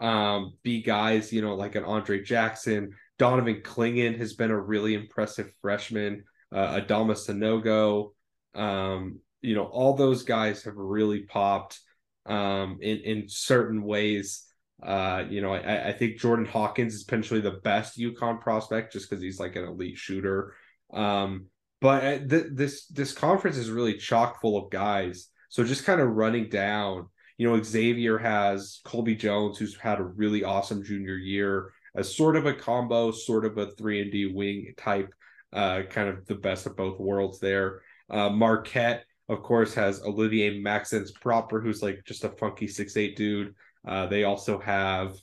[0.00, 4.94] um, be guys, you know, like an Andre Jackson, Donovan Clingan has been a really
[4.94, 6.24] impressive freshman.
[6.52, 8.12] Uh, Adama Sanogo,
[8.60, 11.80] um, you know, all those guys have really popped
[12.26, 14.44] um, in in certain ways.
[14.82, 19.08] Uh, you know, I, I think Jordan Hawkins is potentially the best UConn prospect just
[19.08, 20.54] because he's like an elite shooter.
[20.92, 21.46] Um,
[21.80, 25.28] but uh, th- this this conference is really chock full of guys.
[25.48, 30.04] So just kind of running down, you know, Xavier has Colby Jones, who's had a
[30.04, 34.26] really awesome junior year as sort of a combo, sort of a three and D
[34.26, 35.12] wing type,
[35.52, 37.82] uh, kind of the best of both worlds there.
[38.10, 43.54] Uh, Marquette, of course, has Olivier-Maxence Prosper, who's like just a funky six eight dude.
[43.86, 45.14] Uh, they also have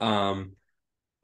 [0.00, 0.52] um,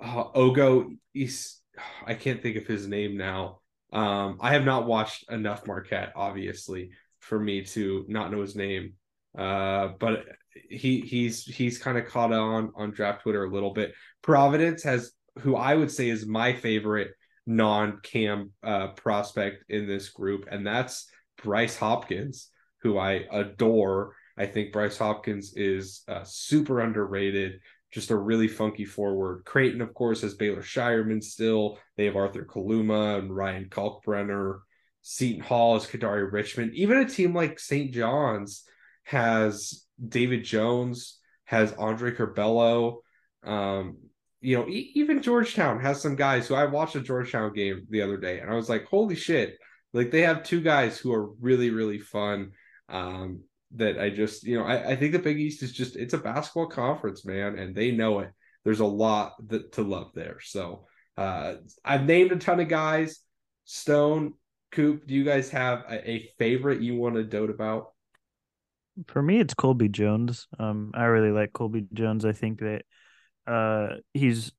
[0.01, 1.62] uh, Ogo East.
[2.07, 3.61] I can't think of his name now.
[3.93, 6.90] Um, I have not watched enough Marquette, obviously,
[7.21, 8.95] for me to not know his name.
[9.37, 10.25] Uh, but
[10.69, 13.95] he he's he's kind of caught on on draft Twitter a little bit.
[14.23, 17.13] Providence has who I would say is my favorite
[17.47, 21.09] non-cam uh, prospect in this group, and that's
[21.43, 22.49] Bryce Hopkins,
[22.83, 24.15] who I adore.
[24.37, 27.61] I think Bryce Hopkins is uh, super underrated,
[27.91, 29.45] just a really funky forward.
[29.45, 31.79] Creighton, of course, has Baylor Scheierman still.
[31.97, 34.61] They have Arthur Kaluma and Ryan Kalkbrenner.
[35.03, 36.75] Seton Hall is Kadary Richmond.
[36.75, 37.93] Even a team like St.
[37.93, 38.65] John's
[39.05, 42.99] has David Jones, has Andre Curbelo.
[43.45, 43.99] Um,
[44.41, 48.03] you know, e- even Georgetown has some guys who I watched a Georgetown game the
[48.03, 49.57] other day, and I was like, holy shit!
[49.93, 52.53] Like they have two guys who are really, really fun.
[52.89, 53.43] Um,
[53.77, 56.19] that I just, you know, I, I think the Big East is just it's a
[56.19, 58.31] basketball conference, man, and they know it.
[58.65, 60.39] There's a lot that, to love there.
[60.41, 60.87] So
[61.17, 63.21] uh, I've named a ton of guys.
[63.65, 64.35] Stone,
[64.73, 67.93] Coop, do you guys have a, a favorite you want to dote about?
[69.07, 70.47] For me, it's Colby Jones.
[70.59, 72.25] Um, I really like Colby Jones.
[72.25, 72.83] I think that
[73.47, 74.53] uh, he's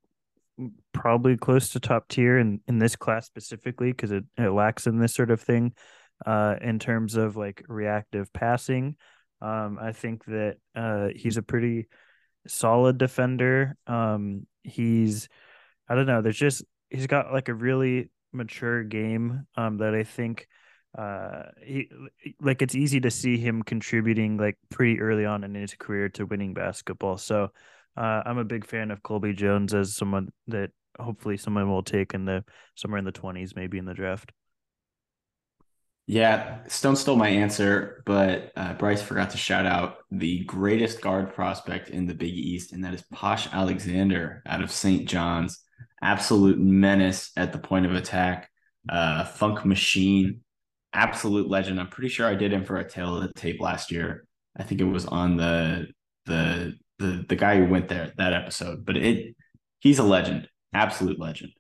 [0.94, 5.00] probably close to top tier in in this class specifically because it, it lacks in
[5.00, 5.74] this sort of thing
[6.26, 8.96] uh in terms of like reactive passing
[9.42, 11.88] um i think that uh he's a pretty
[12.48, 15.30] solid defender um he's
[15.88, 20.04] i don't know there's just he's got like a really mature game um that i
[20.04, 20.48] think
[20.98, 21.90] uh he
[22.42, 26.26] like it's easy to see him contributing like pretty early on in his career to
[26.26, 27.50] winning basketball so
[27.98, 32.14] uh, I'm a big fan of Colby Jones as someone that hopefully someone will take
[32.14, 32.44] in the
[32.76, 34.32] somewhere in the 20s, maybe in the draft.
[36.08, 41.34] Yeah, Stone stole my answer, but uh, Bryce forgot to shout out the greatest guard
[41.34, 45.08] prospect in the Big East, and that is Posh Alexander out of St.
[45.08, 45.60] John's.
[46.02, 48.50] Absolute menace at the point of attack,
[48.90, 50.42] uh, funk machine,
[50.94, 51.80] absolute legend.
[51.80, 54.26] I'm pretty sure I did him for a tail of the tape last year.
[54.58, 55.88] I think it was on the
[56.26, 58.86] the the the guy who went there that episode.
[58.86, 59.36] But it
[59.80, 61.54] he's a legend, absolute legend.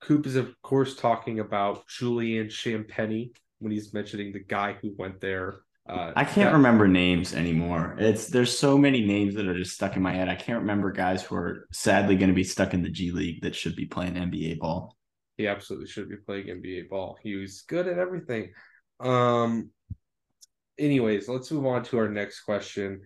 [0.00, 5.20] Coop is of course talking about Julian Champagnie when he's mentioning the guy who went
[5.20, 5.60] there.
[5.88, 7.96] Uh, I can't that, remember names anymore.
[7.98, 10.28] It's there's so many names that are just stuck in my head.
[10.28, 13.40] I can't remember guys who are sadly going to be stuck in the G League
[13.42, 14.97] that should be playing NBA ball.
[15.38, 17.16] He absolutely should be playing NBA ball.
[17.22, 18.52] He was good at everything.
[19.00, 19.70] Um,
[20.78, 23.02] anyways, let's move on to our next question.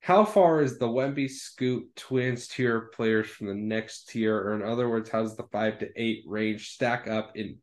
[0.00, 4.62] how far is the Wemby Scoot Twins tier players from the next tier, or in
[4.62, 7.58] other words, how does the five to eight range stack up in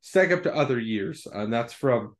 [0.00, 1.26] stack up to other years?
[1.32, 2.16] And that's from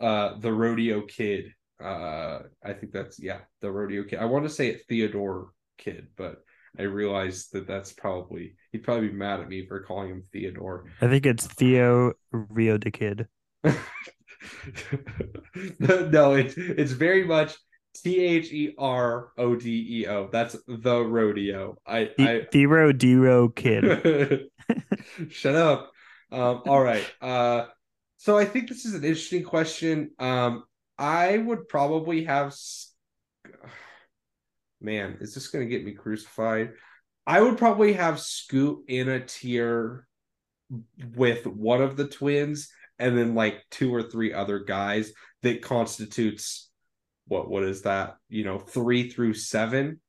[0.00, 1.52] uh the Rodeo Kid.
[1.82, 4.18] Uh, I think that's yeah, the Rodeo Kid.
[4.18, 6.42] I want to say it Theodore Kid, but
[6.78, 10.84] I realized that that's probably he'd probably be mad at me for calling him Theodore.
[11.00, 13.28] I think it's Theo Rio de Kid.
[15.78, 17.56] no, it's it's very much
[17.94, 20.28] T H E R O D E O.
[20.30, 21.76] That's the rodeo.
[21.86, 24.48] I the, Thero Dero kid.
[25.30, 25.92] Shut up.
[26.32, 27.04] Um, all right.
[27.20, 27.66] Uh,
[28.16, 30.10] so I think this is an interesting question.
[30.18, 30.64] Um,
[30.98, 32.54] I would probably have.
[34.84, 36.72] Man, is this going to get me crucified?
[37.26, 40.06] I would probably have Scoot in a tier
[41.16, 42.68] with one of the twins,
[42.98, 46.70] and then like two or three other guys that constitutes
[47.26, 48.16] what what is that?
[48.28, 50.00] You know three through seven.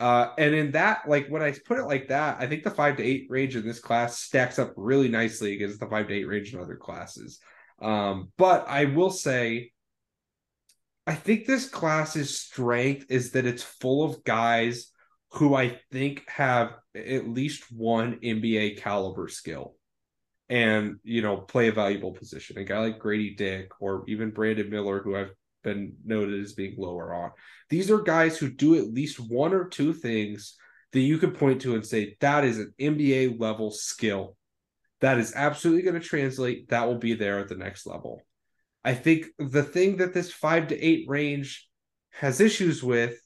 [0.00, 2.96] Uh and in that like when i put it like that i think the five
[2.96, 6.26] to eight range in this class stacks up really nicely against the five to eight
[6.26, 7.38] range in other classes.
[7.80, 9.70] Um but i will say
[11.06, 14.90] i think this class's strength is that it's full of guys
[15.32, 19.74] who i think have at least one nba caliber skill
[20.48, 24.70] and you know play a valuable position a guy like Gradey Dick or even brandon
[24.70, 25.30] miller who i've
[25.64, 27.32] been noted as being lower on.
[27.70, 30.54] These are guys who do at least one or two things
[30.92, 34.36] that you could point to and say that is an NBA level skill.
[35.00, 36.68] That is absolutely going to translate.
[36.68, 38.22] That will be there at the next level.
[38.84, 41.68] I think the thing that this five to eight range
[42.12, 43.18] has issues with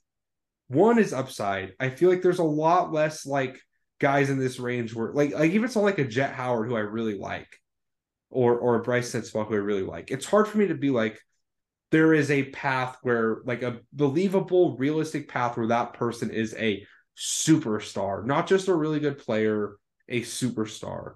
[0.68, 1.72] one is upside.
[1.80, 3.58] I feel like there's a lot less like
[3.98, 6.80] guys in this range where like like even someone like a Jett Howard who I
[6.80, 7.48] really like,
[8.30, 10.10] or or a Brice Sensabaugh who I really like.
[10.10, 11.18] It's hard for me to be like,
[11.90, 16.86] there is a path where like a believable realistic path where that person is a
[17.16, 19.76] superstar not just a really good player
[20.08, 21.14] a superstar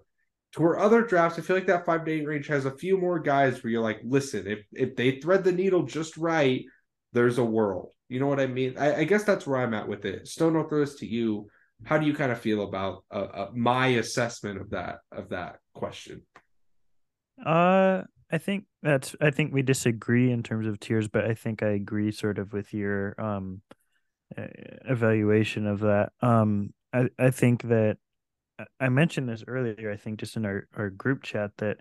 [0.52, 2.98] to where other drafts i feel like that five to eight range has a few
[2.98, 6.64] more guys where you're like listen if if they thread the needle just right
[7.12, 7.92] there's a world.
[8.08, 8.76] You know what i mean?
[8.76, 10.28] I, I guess that's where i'm at with it.
[10.28, 11.48] Stone i'll throw this to you.
[11.84, 15.58] How do you kind of feel about uh, uh, my assessment of that of that
[15.74, 16.22] question?
[17.44, 21.62] Uh I think that's I think we disagree in terms of tiers, but I think
[21.62, 23.62] I agree sort of with your um
[24.36, 26.12] evaluation of that.
[26.20, 27.96] Um I I think that
[28.80, 31.78] I mentioned this earlier, I think just in our, our group chat that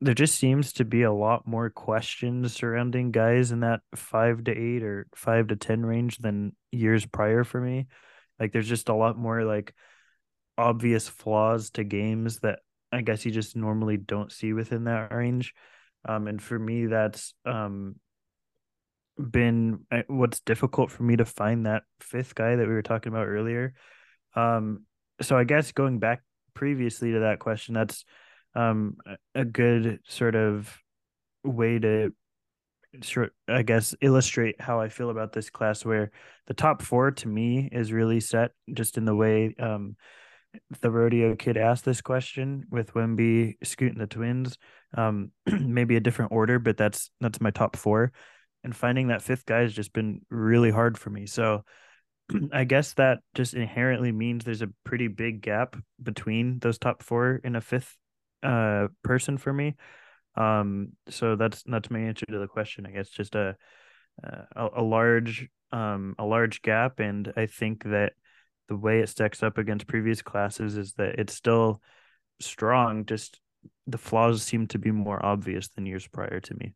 [0.00, 4.52] there just seems to be a lot more questions surrounding guys in that five to
[4.52, 7.88] eight or five to ten range than years prior for me.
[8.38, 9.74] Like there's just a lot more like
[10.56, 12.60] obvious flaws to games that
[12.92, 15.54] I guess you just normally don't see within that range.
[16.08, 17.96] Um, and for me, that's um,
[19.18, 23.12] been uh, what's difficult for me to find that fifth guy that we were talking
[23.12, 23.74] about earlier.
[24.34, 24.84] Um,
[25.20, 26.22] so I guess going back
[26.54, 28.04] previously to that question, that's
[28.54, 28.96] um,
[29.34, 30.76] a good sort of
[31.44, 32.12] way to
[33.46, 36.10] I guess illustrate how I feel about this class where
[36.46, 39.94] the top four to me is really set just in the way um
[40.80, 44.56] the rodeo kid asked this question with wemby Scoot, and the Twins.
[44.96, 48.12] Um, maybe a different order, but that's that's my top four.
[48.64, 51.26] And finding that fifth guy has just been really hard for me.
[51.26, 51.64] So
[52.52, 57.40] I guess that just inherently means there's a pretty big gap between those top four
[57.44, 57.96] and a fifth
[58.42, 59.74] uh person for me.
[60.36, 62.86] Um, so that's that's my answer to the question.
[62.86, 63.56] I guess just a
[64.22, 68.12] a, a large um a large gap, and I think that
[68.68, 71.80] the way it stacks up against previous classes is that it's still
[72.40, 73.40] strong just
[73.86, 76.74] the flaws seem to be more obvious than years prior to me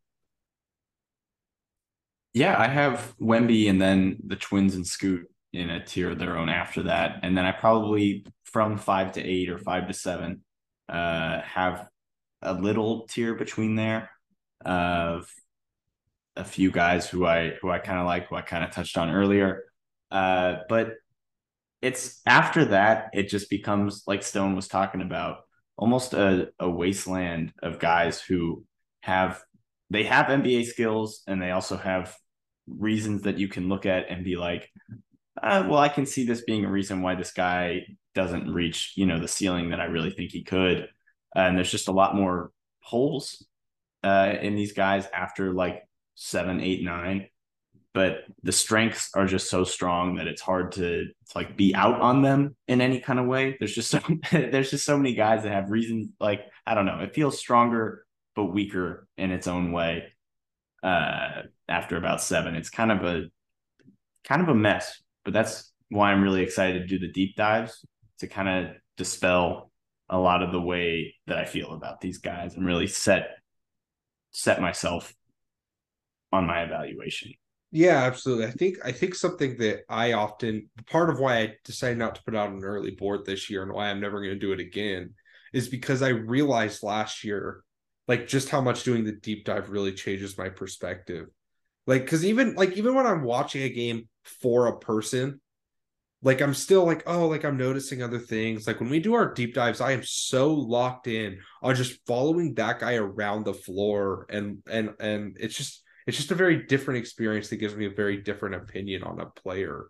[2.35, 6.37] yeah i have wemby and then the twins and scoot in a tier of their
[6.37, 7.21] own after that.
[7.23, 10.43] And then i probably from five to eight or five to seven
[10.88, 11.88] uh have
[12.43, 14.11] a little tier between there
[14.65, 15.31] of
[16.37, 18.97] a few guys who i who i kind of like who i kind of touched
[18.99, 19.65] on earlier.
[20.11, 20.95] Uh but
[21.81, 25.38] it's after that it just becomes like Stone was talking about
[25.77, 28.65] almost a, a wasteland of guys who
[29.01, 29.43] have
[29.91, 32.17] they have NBA skills and they also have
[32.67, 34.71] reasons that you can look at and be like,
[35.40, 39.07] uh, well, I can see this being a reason why this guy doesn't reach, you
[39.07, 40.88] know, the ceiling that I really think he could.
[41.35, 42.50] Uh, and there's just a lot more
[42.81, 43.46] holes
[44.02, 45.83] uh, in these guys after like
[46.15, 47.29] seven, eight, nine
[47.94, 52.00] but the strengths are just so strong that it's hard to, to like be out
[52.00, 53.57] on them in any kind of way.
[53.59, 54.00] There's just so
[54.33, 58.07] there's just so many guys that have reasons like I don't know, it feels stronger
[58.35, 60.13] but weaker in its own way.
[60.83, 63.25] Uh after about 7, it's kind of a
[64.25, 65.02] kind of a mess.
[65.25, 67.85] But that's why I'm really excited to do the deep dives
[68.18, 69.70] to kind of dispel
[70.08, 73.29] a lot of the way that I feel about these guys and really set
[74.31, 75.12] set myself
[76.33, 77.33] on my evaluation.
[77.70, 78.46] Yeah, absolutely.
[78.46, 82.23] I think I think something that I often part of why I decided not to
[82.23, 84.60] put out an early board this year and why I'm never going to do it
[84.60, 85.14] again
[85.54, 87.62] is because I realized last year
[88.08, 91.29] like just how much doing the deep dive really changes my perspective.
[91.87, 95.41] Like cuz even like even when I'm watching a game for a person
[96.23, 98.67] like I'm still like oh like I'm noticing other things.
[98.67, 102.55] Like when we do our deep dives I am so locked in on just following
[102.55, 106.99] that guy around the floor and and and it's just it's just a very different
[106.99, 109.87] experience that gives me a very different opinion on a player.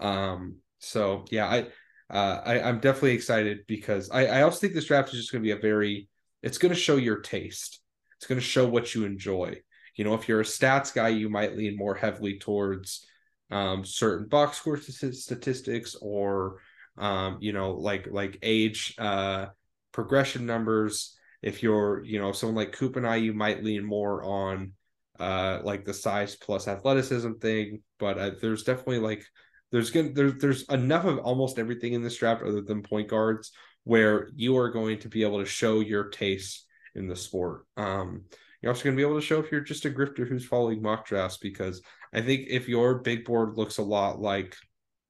[0.00, 1.66] Um, so yeah, I,
[2.14, 5.42] uh, I I'm definitely excited because I, I also think this draft is just going
[5.42, 6.08] to be a very
[6.42, 7.80] it's going to show your taste.
[8.16, 9.60] It's going to show what you enjoy.
[9.96, 13.06] You know, if you're a stats guy, you might lean more heavily towards
[13.50, 16.58] um, certain box score statistics or
[16.96, 19.46] um, you know like like age uh,
[19.92, 21.16] progression numbers.
[21.42, 24.72] If you're you know someone like Coop and I, you might lean more on
[25.20, 29.24] uh like the size plus athleticism thing but uh, there's definitely like
[29.70, 33.52] there's gonna there's there's enough of almost everything in this draft other than point guards
[33.84, 38.22] where you are going to be able to show your taste in the sport um
[38.64, 40.80] you're also going to be able to show if you're just a grifter who's following
[40.80, 44.56] mock drafts because i think if your big board looks a lot like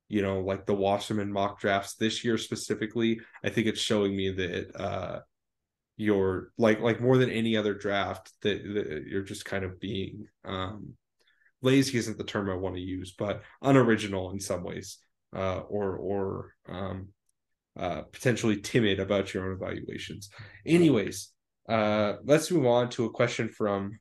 [0.09, 4.31] you know like the wasserman mock drafts this year specifically i think it's showing me
[4.31, 5.21] that uh
[5.97, 10.27] you're like like more than any other draft that, that you're just kind of being
[10.45, 10.95] um
[11.65, 14.99] lazy isn't the term I want to use, but unoriginal in some ways,
[15.35, 17.09] uh, or or um,
[17.77, 20.29] uh, potentially timid about your own evaluations.
[20.65, 21.31] Anyways,
[21.69, 23.99] uh, let's move on to a question from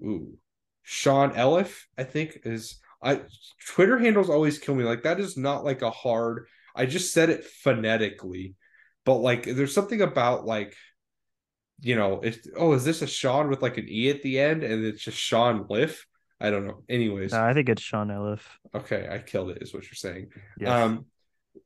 [0.00, 0.36] ooh,
[0.82, 1.82] Sean Elif.
[1.98, 3.20] I think is I
[3.68, 4.84] Twitter handles always kill me.
[4.84, 6.46] Like that is not like a hard.
[6.74, 8.54] I just said it phonetically
[9.04, 10.76] but like there's something about like
[11.80, 14.62] you know if oh is this a sean with like an e at the end
[14.62, 16.06] and it's just sean liff
[16.40, 18.40] i don't know anyways i think it's sean elif
[18.74, 20.28] okay i killed it is what you're saying
[20.58, 20.68] yes.
[20.68, 21.04] um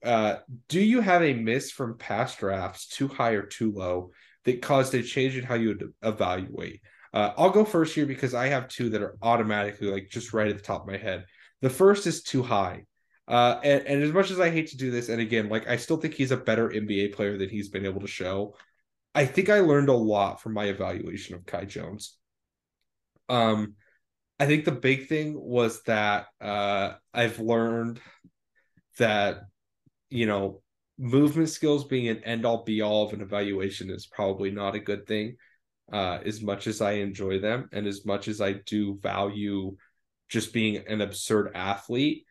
[0.04, 0.36] uh
[0.68, 4.10] do you have a miss from past drafts too high or too low
[4.47, 6.80] that caused a change in how you would evaluate
[7.16, 10.49] uh, I'll go first here because I have two that are automatically like just right
[10.49, 11.24] at the top of my head.
[11.62, 12.84] The first is too high.
[13.26, 15.76] Uh, and, and as much as I hate to do this, and again, like I
[15.76, 18.55] still think he's a better NBA player than he's been able to show.
[19.14, 22.18] I think I learned a lot from my evaluation of Kai Jones.
[23.30, 23.76] Um,
[24.38, 27.99] I think the big thing was that uh, I've learned
[28.99, 29.40] that
[30.11, 30.61] you know
[30.99, 34.80] movement skills being an end all be all of an evaluation is probably not a
[34.80, 35.36] good thing.
[35.92, 39.76] Uh, as much as I enjoy them, and as much as I do value
[40.28, 42.24] just being an absurd athlete,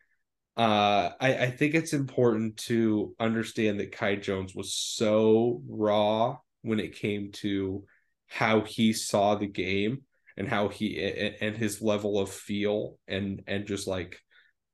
[0.56, 6.80] uh, I, I think it's important to understand that Kai Jones was so raw when
[6.80, 7.84] it came to
[8.26, 10.02] how he saw the game
[10.36, 11.00] and how he
[11.40, 14.20] and his level of feel and and just like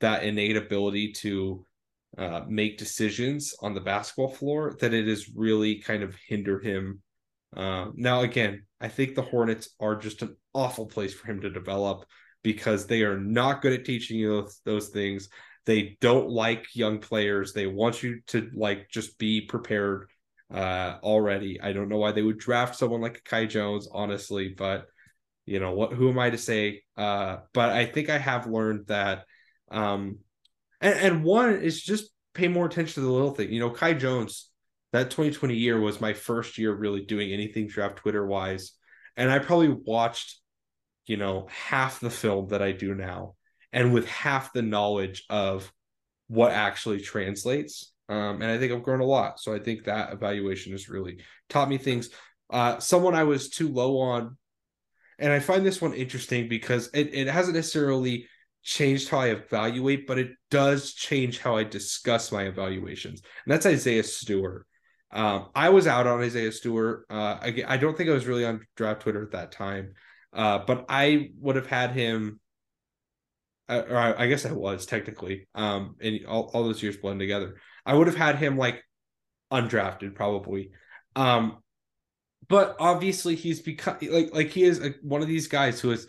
[0.01, 1.65] that innate ability to
[2.19, 7.01] uh, make decisions on the basketball floor that it has really kind of hindered him.
[7.57, 11.51] Uh, now, again, I think the Hornets are just an awful place for him to
[11.51, 12.05] develop
[12.43, 15.29] because they are not good at teaching you those, those things.
[15.65, 17.53] They don't like young players.
[17.53, 20.09] They want you to like just be prepared
[20.53, 21.61] uh already.
[21.61, 24.87] I don't know why they would draft someone like Kai Jones, honestly, but
[25.47, 26.83] you know what who am I to say?
[26.97, 29.25] Uh but I think I have learned that
[29.71, 30.19] um
[30.83, 33.53] and, and one is just pay more attention to the little thing.
[33.53, 34.51] You know, Kai Jones,
[34.93, 38.73] that 2020 year was my first year really doing anything draft Twitter wise.
[39.17, 40.39] And I probably watched,
[41.07, 43.37] you know, half the film that I do now
[43.73, 45.73] and with half the knowledge of
[46.29, 47.93] what actually translates.
[48.09, 49.41] Um, and I think I've grown a lot.
[49.41, 52.11] So I think that evaluation has really taught me things.
[52.51, 54.37] Uh, someone I was too low on,
[55.19, 58.27] and I find this one interesting because it, it hasn't necessarily
[58.63, 63.23] changed how I evaluate, but it does change how I discuss my evaluations.
[63.45, 64.67] And that's Isaiah Stewart.
[65.11, 67.05] Um, I was out on Isaiah Stewart.
[67.11, 69.95] Uh, I, I don't think I was really on draft Twitter at that time,
[70.33, 72.41] uh, but I would have had him
[73.69, 77.57] or I, I guess I was technically, um, and all, all those years blend together.
[77.87, 78.83] I would have had him like
[79.53, 80.71] undrafted probably,
[81.17, 81.59] um,
[82.49, 86.09] but obviously he's become like like he is a, one of these guys who is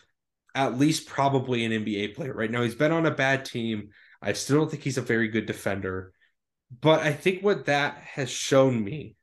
[0.56, 2.62] at least probably an NBA player right now.
[2.62, 3.89] He's been on a bad team.
[4.22, 6.14] I still don't think he's a very good defender,
[6.82, 9.16] but I think what that has shown me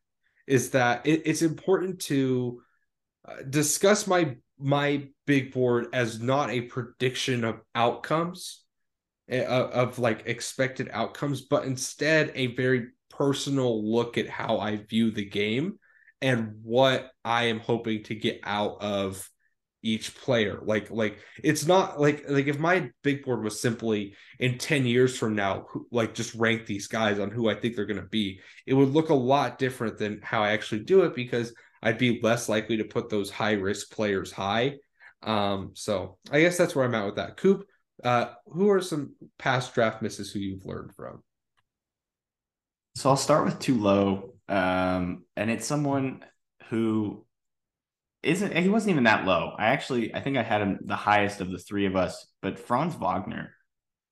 [0.47, 2.62] is that it, it's important to
[3.26, 8.62] uh, discuss my my big board as not a prediction of outcomes
[9.28, 14.76] eh, of, of like expected outcomes, but instead a very personal look at how I
[14.76, 15.78] view the game
[16.20, 19.28] and what I am hoping to get out of
[19.83, 20.59] each player.
[20.62, 25.16] Like like it's not like like if my big board was simply in 10 years
[25.16, 28.41] from now like just rank these guys on who I think they're going to be,
[28.66, 32.20] it would look a lot different than how I actually do it because I'd be
[32.22, 34.76] less likely to put those high risk players high.
[35.22, 37.37] Um so I guess that's where I'm at with that.
[37.37, 37.66] Coop,
[38.05, 41.22] uh who are some past draft misses who you've learned from?
[42.97, 44.35] So I'll start with too low.
[44.49, 46.24] Um and it's someone
[46.68, 47.24] who
[48.23, 49.55] isn't he wasn't even that low.
[49.59, 52.59] I actually I think I had him the highest of the three of us, but
[52.59, 53.55] Franz Wagner,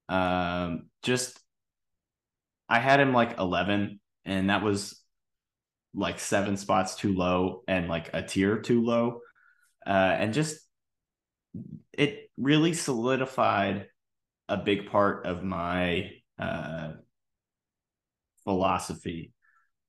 [0.09, 1.38] um, just
[2.68, 5.00] I had him like eleven, and that was
[5.94, 9.20] like seven spots too low and like a tier too low,
[9.86, 10.59] uh, and just
[11.92, 13.88] it really solidified
[14.48, 16.92] a big part of my uh,
[18.44, 19.32] philosophy,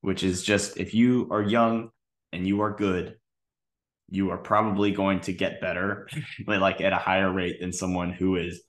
[0.01, 1.91] which is just if you are young
[2.33, 3.15] and you are good
[4.09, 6.07] you are probably going to get better
[6.45, 8.61] but like at a higher rate than someone who is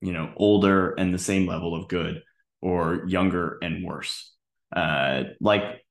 [0.00, 2.22] you know older and the same level of good
[2.60, 4.32] or younger and worse.
[4.74, 5.84] Uh like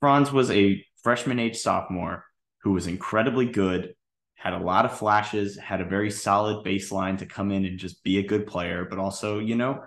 [0.00, 2.24] franz was a freshman age sophomore
[2.62, 3.94] who was incredibly good
[4.34, 8.04] had a lot of flashes had a very solid baseline to come in and just
[8.04, 9.80] be a good player but also you know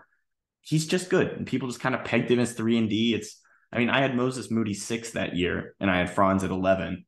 [0.61, 3.13] he's just good and people just kind of pegged him as 3 and D.
[3.13, 6.51] It's I mean I had Moses Moody 6 that year and I had Franz at
[6.51, 7.05] 11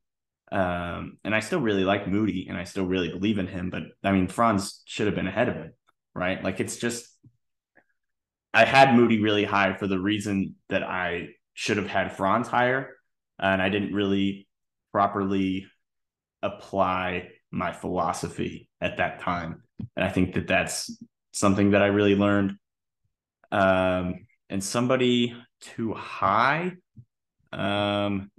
[0.51, 3.83] um, and I still really like Moody and I still really believe in him, but
[4.03, 5.73] I mean, Franz should have been ahead of him,
[6.13, 6.43] right?
[6.43, 7.07] Like it's just,
[8.53, 12.95] I had Moody really high for the reason that I should have had Franz higher.
[13.39, 14.47] And I didn't really
[14.91, 15.67] properly
[16.43, 19.63] apply my philosophy at that time.
[19.95, 20.95] And I think that that's
[21.31, 22.57] something that I really learned.
[23.51, 26.73] Um, and somebody too high,
[27.53, 28.31] um,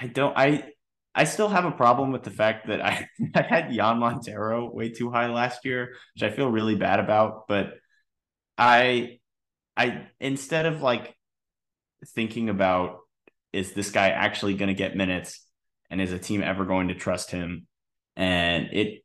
[0.00, 0.64] I don't I
[1.14, 4.90] I still have a problem with the fact that I, I had Jean Montero way
[4.90, 7.48] too high last year, which I feel really bad about.
[7.48, 7.74] But
[8.56, 9.18] I
[9.76, 11.16] I instead of like
[12.14, 12.98] thinking about
[13.52, 15.44] is this guy actually going to get minutes
[15.90, 17.66] and is a team ever going to trust him?
[18.16, 19.02] And it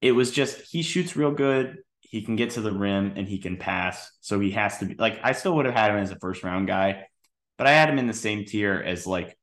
[0.00, 1.78] it was just he shoots real good.
[2.00, 4.10] He can get to the rim and he can pass.
[4.20, 6.42] So he has to be like I still would have had him as a first
[6.42, 7.04] round guy,
[7.56, 9.36] but I had him in the same tier as like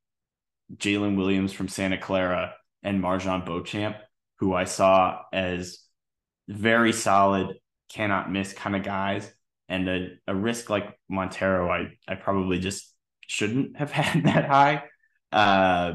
[0.76, 2.54] Jalen Williams from Santa Clara
[2.84, 3.98] and MarJon Beauchamp,
[4.40, 5.80] who I saw as
[6.48, 7.56] very solid,
[7.90, 9.32] cannot miss kind of guys.
[9.70, 14.84] And a, a risk like Montero, I, I probably just shouldn't have had that high,
[15.32, 15.94] uh,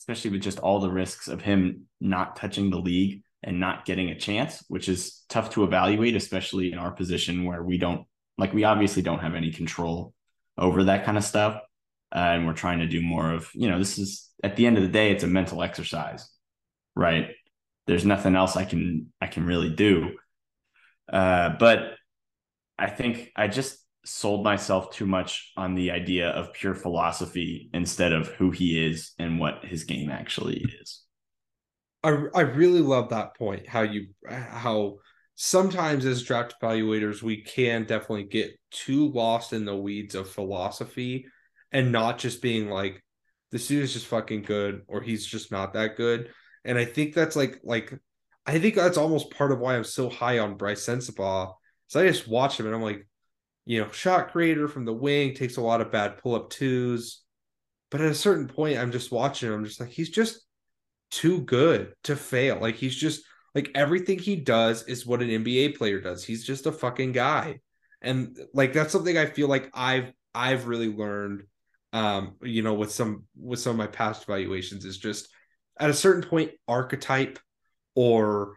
[0.00, 4.10] especially with just all the risks of him not touching the league and not getting
[4.10, 8.06] a chance, which is tough to evaluate, especially in our position where we don't
[8.38, 10.12] like we obviously don't have any control
[10.58, 11.60] over that kind of stuff
[12.14, 14.76] uh, and we're trying to do more of you know this is at the end
[14.76, 16.28] of the day it's a mental exercise
[16.96, 17.28] right?
[17.86, 20.16] There's nothing else i can i can really do.
[21.12, 21.92] Uh, but
[22.78, 28.12] i think i just sold myself too much on the idea of pure philosophy instead
[28.12, 31.02] of who he is and what his game actually is.
[32.02, 34.96] I i really love that point how you how
[35.36, 41.26] sometimes as draft evaluators we can definitely get too lost in the weeds of philosophy
[41.76, 43.04] and not just being like
[43.52, 46.30] this dude is just fucking good or he's just not that good.
[46.64, 47.92] And I think that's like like
[48.46, 51.52] I think that's almost part of why I'm so high on Brice Sensabaugh.
[51.88, 53.06] So I just watch him and I'm like,
[53.66, 57.22] you know, shot creator from the wing takes a lot of bad pull up twos.
[57.90, 59.56] But at a certain point, I'm just watching him.
[59.56, 60.40] I'm just like, he's just
[61.10, 62.58] too good to fail.
[62.58, 63.22] Like he's just
[63.54, 66.24] like everything he does is what an NBA player does.
[66.24, 67.60] He's just a fucking guy.
[68.00, 71.42] And like that's something I feel like I've I've really learned
[71.96, 75.28] um, you know, with some with some of my past evaluations is just
[75.80, 77.38] at a certain point, archetype
[77.94, 78.56] or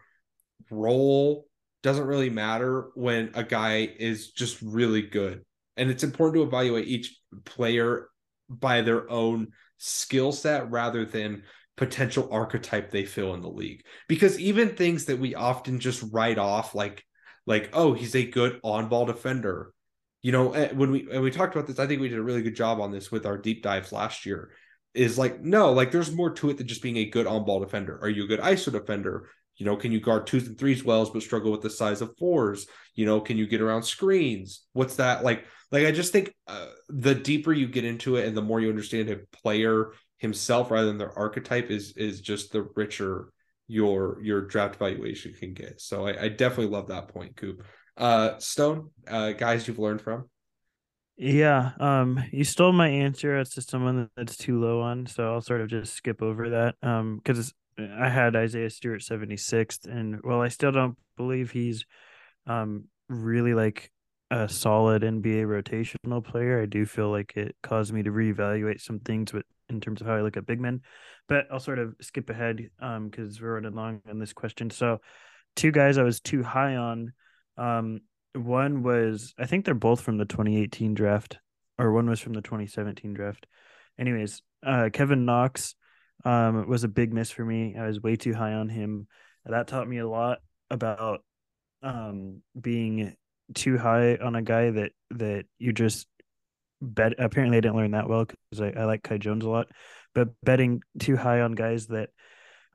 [0.70, 1.46] role
[1.82, 5.42] doesn't really matter when a guy is just really good.
[5.78, 8.10] And it's important to evaluate each player
[8.50, 11.44] by their own skill set rather than
[11.78, 13.84] potential archetype they fill in the league.
[14.06, 17.02] Because even things that we often just write off like
[17.46, 19.72] like oh, he's a good on-ball defender
[20.22, 22.22] you know eh, when we and we talked about this i think we did a
[22.22, 24.50] really good job on this with our deep dives last year
[24.94, 27.60] is like no like there's more to it than just being a good on ball
[27.60, 30.84] defender are you a good iso defender you know can you guard twos and threes
[30.84, 34.66] wells but struggle with the size of fours you know can you get around screens
[34.72, 38.36] what's that like like i just think uh, the deeper you get into it and
[38.36, 42.62] the more you understand a player himself rather than their archetype is is just the
[42.74, 43.32] richer
[43.70, 45.80] your your draft valuation can get.
[45.80, 47.64] So I, I definitely love that point, Coop.
[48.00, 50.28] Uh, Stone, uh, guys you've learned from.
[51.18, 55.42] Yeah, um, you stole my answer as to someone that's too low on, so I'll
[55.42, 56.76] sort of just skip over that.
[56.82, 61.84] Um, because I had Isaiah Stewart 76th, and well, I still don't believe he's
[62.46, 63.90] um really like
[64.30, 66.62] a solid NBA rotational player.
[66.62, 70.06] I do feel like it caused me to reevaluate some things with in terms of
[70.06, 70.80] how I look at big men.
[71.28, 74.70] But I'll sort of skip ahead um because we're running long on this question.
[74.70, 75.00] So
[75.54, 77.12] two guys I was too high on.
[77.60, 78.00] Um
[78.34, 81.38] one was I think they're both from the 2018 draft,
[81.78, 83.46] or one was from the 2017 draft.
[83.98, 85.74] Anyways, uh, Kevin Knox
[86.24, 87.76] um, was a big miss for me.
[87.78, 89.08] I was way too high on him.
[89.44, 90.38] That taught me a lot
[90.70, 91.24] about
[91.82, 93.16] um, being
[93.54, 96.06] too high on a guy that that you just
[96.80, 97.14] bet.
[97.18, 99.68] Apparently, I didn't learn that well because I, I like Kai Jones a lot,
[100.14, 102.10] but betting too high on guys that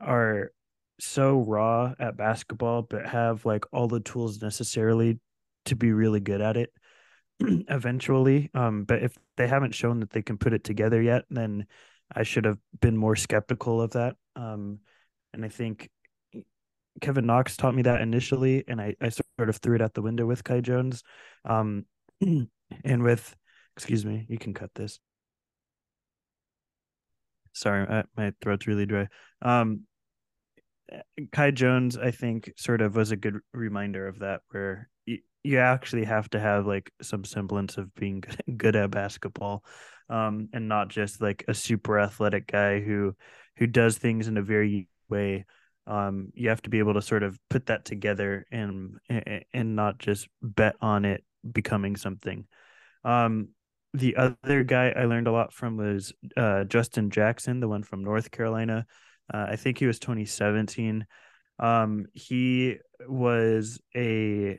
[0.00, 0.50] are
[0.98, 5.18] so raw at basketball but have like all the tools necessarily
[5.66, 6.72] to be really good at it
[7.40, 8.50] eventually.
[8.54, 11.66] Um, but if they haven't shown that they can put it together yet, then
[12.14, 14.16] I should have been more skeptical of that.
[14.36, 14.78] Um,
[15.32, 15.90] and I think
[17.00, 20.02] Kevin Knox taught me that initially, and I, I sort of threw it out the
[20.02, 21.02] window with Kai Jones.
[21.44, 21.84] Um,
[22.20, 23.36] and with,
[23.76, 24.98] excuse me, you can cut this.
[27.52, 29.08] Sorry, my throat's really dry.
[29.40, 29.82] Um,
[31.32, 35.58] Kai Jones, I think, sort of was a good reminder of that, where you you
[35.58, 38.24] actually have to have like some semblance of being
[38.56, 39.64] good at basketball
[40.08, 43.14] um, and not just like a super athletic guy who
[43.56, 45.44] who does things in a very way.
[45.86, 49.98] Um, you have to be able to sort of put that together and and not
[49.98, 52.46] just bet on it becoming something.
[53.04, 53.48] Um,
[53.94, 58.04] the other guy i learned a lot from was uh, justin jackson the one from
[58.04, 58.84] north carolina
[59.32, 61.06] uh, i think he was 2017
[61.58, 62.76] um, he
[63.08, 64.58] was a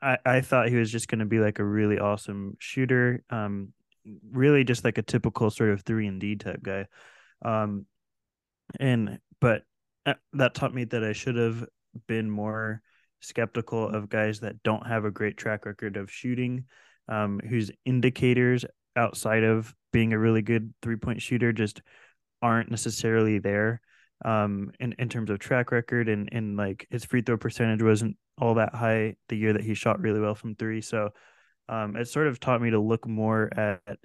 [0.00, 3.24] I, I thought he was just going to be like a really awesome shooter.
[3.30, 3.72] Um,
[4.30, 6.86] really just like a typical sort of three and D type guy.
[7.42, 7.86] Um,
[8.78, 9.62] and but
[10.06, 11.64] uh, that taught me that I should have
[12.06, 12.82] been more
[13.20, 16.64] skeptical of guys that don't have a great track record of shooting,
[17.08, 18.64] um, whose indicators
[18.96, 21.82] outside of being a really good three point shooter just
[22.44, 23.80] aren't necessarily there
[24.24, 28.16] um in, in terms of track record and and like his free throw percentage wasn't
[28.38, 30.80] all that high the year that he shot really well from three.
[30.80, 31.10] So
[31.68, 33.98] um, it sort of taught me to look more at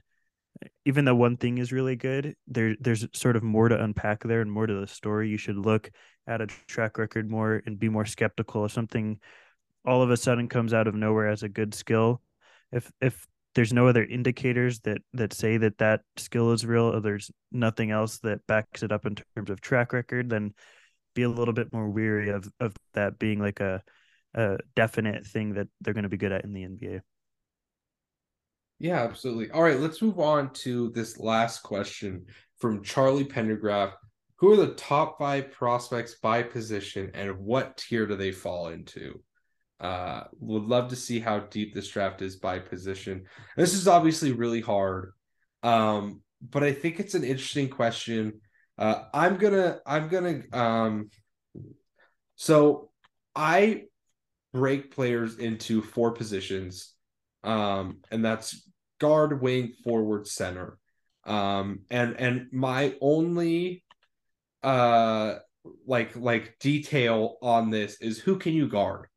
[0.86, 4.42] even though one thing is really good, there there's sort of more to unpack there
[4.42, 5.30] and more to the story.
[5.30, 5.90] You should look
[6.28, 9.20] at a track record more and be more skeptical if something
[9.86, 12.22] all of a sudden comes out of nowhere as a good skill.
[12.72, 13.28] If if
[13.60, 17.91] there's no other indicators that that say that that skill is real, or there's nothing
[17.91, 20.53] else that backs it up in terms of track record, then
[21.14, 23.84] be a little bit more weary of of that being like a
[24.34, 27.01] a definite thing that they're going to be good at in the NBA.
[28.80, 29.51] Yeah, absolutely.
[29.51, 32.28] All right, let's move on to this last question
[32.60, 33.91] from Charlie Pendergraph.
[34.38, 39.20] Who are the top five prospects by position and what tier do they fall into?
[39.80, 43.24] Uh, would love to see how deep this draft is by position.
[43.56, 45.14] This is obviously really hard,
[45.64, 48.42] um, but I think it's an interesting question.
[48.78, 51.10] Uh, I'm gonna, I'm gonna, um,
[52.36, 52.90] so
[53.36, 53.84] I
[54.54, 56.94] break players into four positions,
[57.44, 58.70] um, and that's
[59.00, 60.78] guard, wing, forward, center.
[61.26, 63.84] Um, and and my only
[64.64, 65.36] uh
[65.86, 69.08] like like detail on this is who can you guard?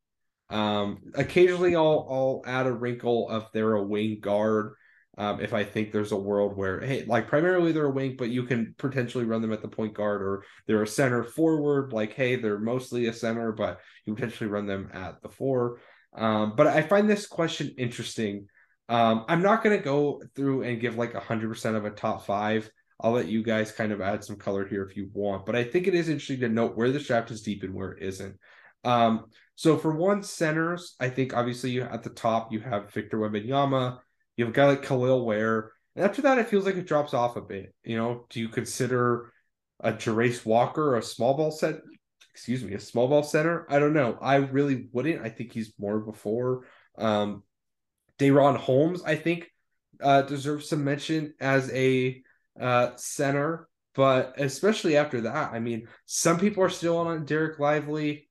[0.49, 4.73] Um, occasionally I'll I'll add a wrinkle if they're a wing guard.
[5.15, 8.29] Um, if I think there's a world where, hey, like primarily they're a wing, but
[8.29, 12.13] you can potentially run them at the point guard, or they're a center forward, like,
[12.13, 15.79] hey, they're mostly a center, but you potentially run them at the four.
[16.15, 18.47] Um, but I find this question interesting.
[18.89, 22.69] Um, I'm not going to go through and give like 100% of a top five.
[22.99, 25.63] I'll let you guys kind of add some color here if you want, but I
[25.63, 28.35] think it is interesting to note where the draft is deep and where it isn't.
[28.83, 29.25] Um,
[29.55, 33.99] so for one, centers, I think obviously you at the top you have Victor Wembanyama,
[34.35, 35.71] you have a guy like Kel'el Ware.
[35.95, 37.73] And after that, it feels like it drops off a bit.
[37.83, 39.31] You know, do you consider
[39.79, 41.75] a Jarace Walker a small ball set?
[42.33, 43.67] Excuse me, a small ball center?
[43.69, 44.17] I don't know.
[44.19, 45.23] I really wouldn't.
[45.23, 46.65] I think he's more before.
[46.97, 47.43] Um,
[48.17, 49.51] DaRon Holmes, I think,
[50.01, 52.23] uh, deserves some mention as a
[52.59, 58.29] uh, center, but especially after that, I mean, some people are still on Dereck Lively.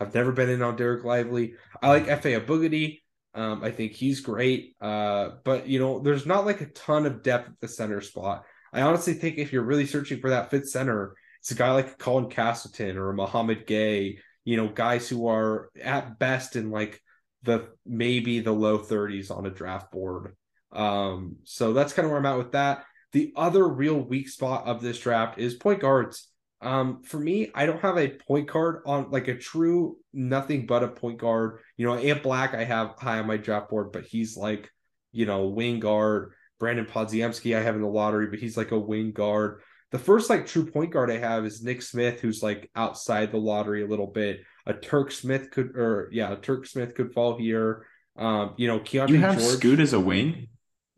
[0.00, 1.54] I've never been in on Dereck Lively.
[1.82, 3.00] I like Efe Abogidi.
[3.34, 4.74] Um, I think he's great.
[4.80, 8.44] Uh, but you know, there's not like a ton of depth at the center spot.
[8.72, 11.98] I honestly think if you're really searching for that fifth center, It's a guy like
[11.98, 17.00] Colin Castleton or Mouhamed Gueye, you know, guys who are at best in like
[17.42, 20.34] the maybe the low 30s on a draft board.
[20.72, 22.84] Um, so that's kind of where I'm at with that.
[23.12, 26.28] The other real weak spot of this draft is point guards.
[26.60, 30.82] Um, for me, I don't have a point guard on like a true nothing but
[30.82, 31.60] a point guard.
[31.76, 34.70] You know, Ant Black I have high on my draft board, but he's like,
[35.12, 36.32] you know, wing guard.
[36.60, 39.60] Brandin Podziemski I have in the lottery, but he's like a wing guard.
[39.92, 43.38] The first like true point guard I have is Nick Smith, who's like outside the
[43.38, 44.40] lottery a little bit.
[44.64, 47.86] A Turk Smith could, or yeah, a Turk Smith could fall here.
[48.16, 49.58] Um, you know, Keyonte you have George.
[49.58, 50.48] Scoot as a wing.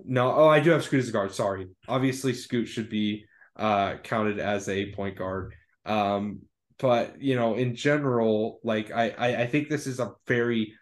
[0.05, 1.35] No, oh, I do have Scoot as a guard.
[1.35, 3.27] Sorry, obviously Scoot should be
[3.59, 5.55] uh, counted as a point guard.
[5.85, 6.41] Um,
[6.79, 10.75] but you know, in general, like I, I, I think this is a very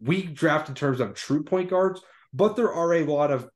[0.00, 2.00] weak draft in terms of true point guards,
[2.32, 3.48] but there are a lot of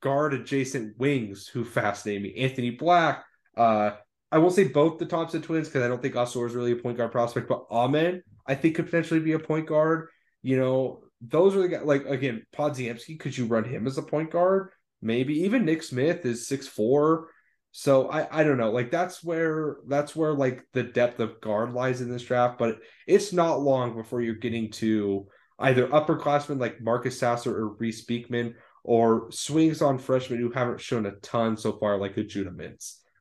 [0.00, 2.34] guard adjacent wings who fascinate me.
[2.36, 3.24] Anthony Black,
[3.56, 3.92] uh,
[4.30, 6.76] I won't say both the Thompson twins because I don't think Ausar is really a
[6.76, 10.08] point guard prospect, but Amen, I think could potentially be a point guard.
[10.42, 14.02] You know, those are the guys like again, Podziemski, could you run him as a
[14.02, 14.70] point guard?
[15.00, 17.28] Maybe even Nick Smith is six four.
[17.72, 18.70] So I I don't know.
[18.70, 22.78] Like that's where that's where like the depth of guard lies in this draft, but
[23.06, 25.26] it's not long before you're getting to
[25.58, 28.54] either upperclassmen like Marcus Sasser or Reece Beekman
[28.84, 32.52] or swings on freshmen who haven't shown a ton so far, like the Judah.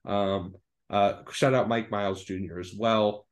[0.05, 0.55] Um,
[0.89, 2.59] uh, shout out Mike Miles Jr.
[2.59, 3.27] as well.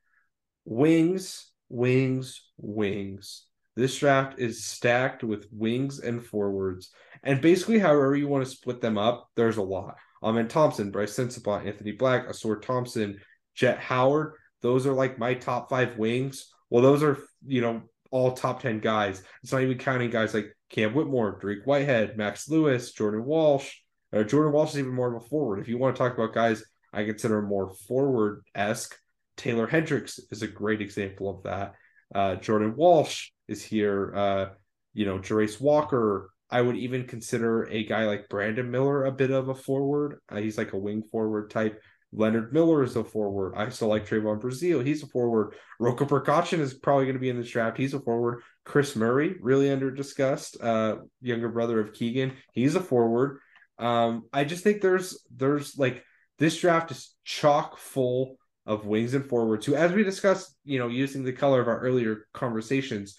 [0.64, 3.46] Wings, wings, wings.
[3.76, 6.92] This draft is stacked with wings and forwards.
[7.24, 9.96] And basically, however you want to split them up, there's a lot.
[10.24, 13.20] Amen Thompson, Brice Sensabaugh, Anthony Black, Ausar Thompson,
[13.56, 14.34] Jett Howard.
[14.62, 16.52] Those are like my top five wings.
[16.70, 19.24] Well, those are, you know, all top 10 guys.
[19.44, 23.72] It's not even counting guys like Cam Whitmore, Drake Whitehead, Max Lewis, Jordan Walsh.
[24.12, 25.60] Uh, Jordan Walsh is even more of a forward.
[25.60, 28.96] If you want to talk about guys I consider more forward esque,
[29.38, 31.76] Taylor Hendricks is a great example of that.
[32.14, 34.14] Uh, Jordan Walsh is here.
[34.16, 34.46] Uh,
[34.94, 36.32] you know, Jarace Walker.
[36.50, 40.20] I would even consider a guy like Brandon Miller a bit of a forward.
[40.30, 41.82] Uh, he's like a wing forward type.
[42.12, 43.54] Leonard Miller is a forward.
[43.56, 44.86] I still like Trevon Brazile.
[44.86, 45.54] He's a forward.
[45.80, 47.78] Roko Prkačin is probably going to be in this draft.
[47.78, 48.42] He's a forward.
[48.66, 52.34] Kris Murray, really under discussed, uh, younger brother of Keegan.
[52.54, 53.40] He's a forward.
[53.78, 56.04] Um, I just think there's there's like
[56.40, 60.88] this draft is chock full of wings and forwards who, as we discussed, you know,
[60.88, 63.18] using the color of our earlier conversations,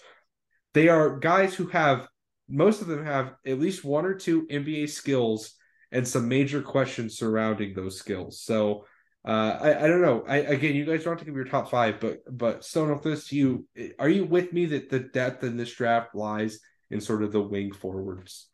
[0.73, 2.07] they are guys who have
[2.51, 5.53] most of them have at least one or two NBA skills
[5.91, 8.41] and some major questions surrounding those skills.
[8.41, 8.85] So
[9.27, 10.23] uh, I, I don't know.
[10.27, 12.65] I again, you guys don't have to give your top five, but but
[13.03, 13.67] this, you
[13.99, 17.41] are you with me that the depth in this draft lies in sort of the
[17.41, 18.49] wing forwards?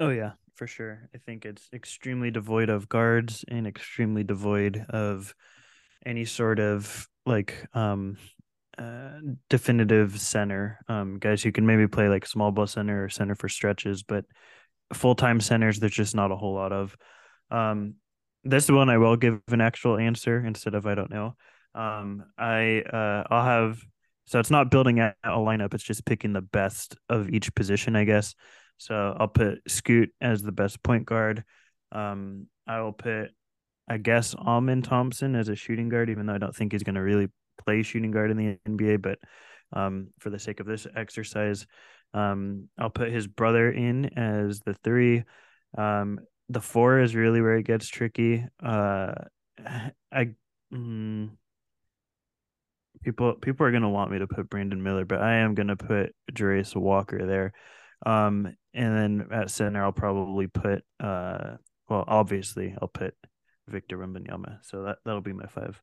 [0.00, 1.08] Oh yeah, for sure.
[1.14, 5.34] I think it's extremely devoid of guards and extremely devoid of
[6.04, 8.16] any sort of like um
[8.78, 9.18] uh,
[9.50, 13.48] definitive center um guys who can maybe play like small ball center or center for
[13.48, 14.24] stretches but
[14.94, 16.96] full-time centers there's just not a whole lot of
[17.50, 17.94] um
[18.44, 21.34] this one i will give an actual answer instead of i don't know
[21.74, 23.80] um i uh i'll have
[24.26, 27.94] so it's not building a, a lineup it's just picking the best of each position
[27.96, 28.34] i guess
[28.82, 31.44] so I'll put Scoot as the best point guard.
[31.92, 33.28] Um, I will put,
[33.88, 36.96] I guess, Amen Thompson as a shooting guard, even though I don't think he's going
[36.96, 37.28] to really
[37.64, 39.00] play shooting guard in the NBA.
[39.02, 39.18] But
[39.72, 41.66] um, for the sake of this exercise,
[42.14, 45.24] um, I'll put his brother in as the three.
[45.76, 48.44] Um, the four is really where it gets tricky.
[48.62, 49.12] Uh,
[50.12, 50.34] I.
[50.72, 51.30] Mm,
[53.02, 56.14] people people are gonna want me to put Brandon Miller, but I am gonna put
[56.32, 57.52] Jarace Walker there.
[58.04, 61.56] Um, and then at center, I'll probably put, uh,
[61.88, 63.14] well, obviously, I'll put
[63.68, 64.58] Victor Wembanyama.
[64.62, 65.80] So that, that'll be my five.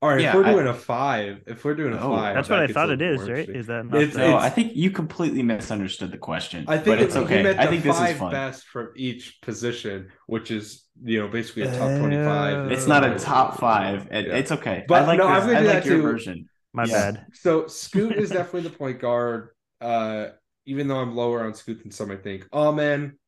[0.00, 2.48] All right, yeah, if we're doing a five, if we're doing a oh, five, that's
[2.48, 3.48] what I thought it is, right?
[3.48, 4.36] Is that not it's, no?
[4.36, 6.66] I think you completely misunderstood the question.
[6.68, 7.56] I think but it's okay.
[7.58, 8.30] I think this is fun.
[8.30, 12.70] best from each position, which is you know basically a top twenty-five.
[12.70, 14.06] It's not a top five.
[14.12, 14.36] It, yeah.
[14.36, 14.84] It's okay.
[14.86, 16.02] But I like, no, I'm gonna I do like that your too.
[16.02, 16.48] version.
[16.72, 17.10] My yeah.
[17.10, 17.26] bad.
[17.34, 19.48] So Scoot is definitely the point guard.
[19.80, 20.28] Uh,
[20.64, 22.46] even though I'm lower on Scoot than some, I think.
[22.52, 23.18] Oh man,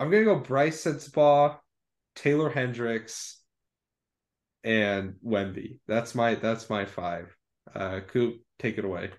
[0.00, 1.56] I'm gonna go Brice Sensabaugh,
[2.16, 3.43] Taylor Hendricks,
[4.64, 5.78] and Wemby.
[5.86, 7.34] That's my that's my five.
[7.74, 9.10] Uh, Coop, take it away.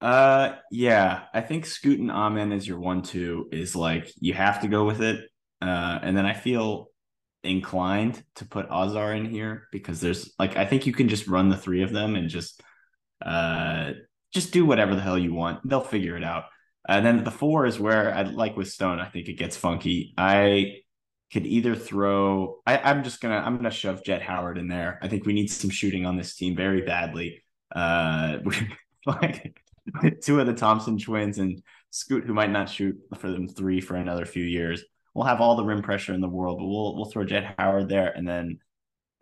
[0.00, 4.68] Uh, yeah, I think Scoot and Amen as your one-two is like you have to
[4.68, 5.20] go with it.
[5.60, 6.88] Uh, and then I feel
[7.44, 11.48] inclined to put Ausar in here because there's like I think you can just run
[11.48, 12.60] the three of them and just
[13.24, 13.92] uh
[14.32, 15.60] just do whatever the hell you want.
[15.68, 16.44] They'll figure it out.
[16.88, 18.98] And then the four is where I like with Stone.
[18.98, 20.14] I think it gets funky.
[20.16, 20.78] I
[21.32, 22.60] could either throw.
[22.66, 24.98] I, I'm just gonna I'm gonna shove Jett Howard in there.
[25.02, 27.42] I think we need some shooting on this team very badly.
[27.74, 28.38] Uh,
[29.06, 29.60] like
[30.22, 33.96] two of the Thompson twins and Scoot, who might not shoot for them three for
[33.96, 34.84] another few years.
[35.14, 37.88] We'll have all the rim pressure in the world, but we'll we'll throw Jett Howard
[37.88, 38.58] there, and then,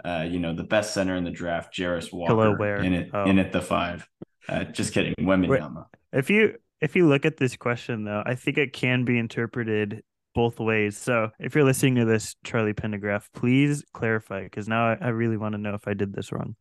[0.04, 3.24] uh, you know, the best center in the draft, Jarace Walker, in it oh.
[3.24, 4.08] in at the five.
[4.48, 5.86] Uh, just kidding, Wembanyama.
[6.12, 10.02] If you if you look at this question though, I think it can be interpreted
[10.34, 10.96] both ways.
[10.96, 15.36] So if you're listening to this, Charlie Pendergraph, please clarify because now I, I really
[15.36, 16.56] want to know if I did this wrong.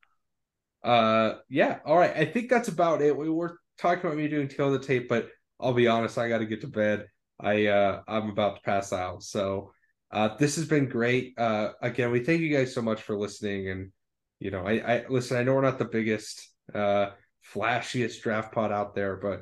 [0.84, 1.80] Uh, yeah.
[1.86, 2.16] All right.
[2.16, 3.16] I think that's about it.
[3.16, 6.30] We were talking about me doing tail of the tape, but I'll be honest, I
[6.30, 7.08] got to get to bed.
[7.40, 9.24] I uh, I'm about to pass out.
[9.24, 9.72] So
[10.12, 11.34] uh, this has been great.
[11.38, 13.70] Uh, again, we thank you guys so much for listening.
[13.70, 13.92] And
[14.40, 15.38] you know, I, I listen.
[15.38, 17.10] I know we're not the biggest, uh,
[17.54, 19.42] flashiest draft pod out there, but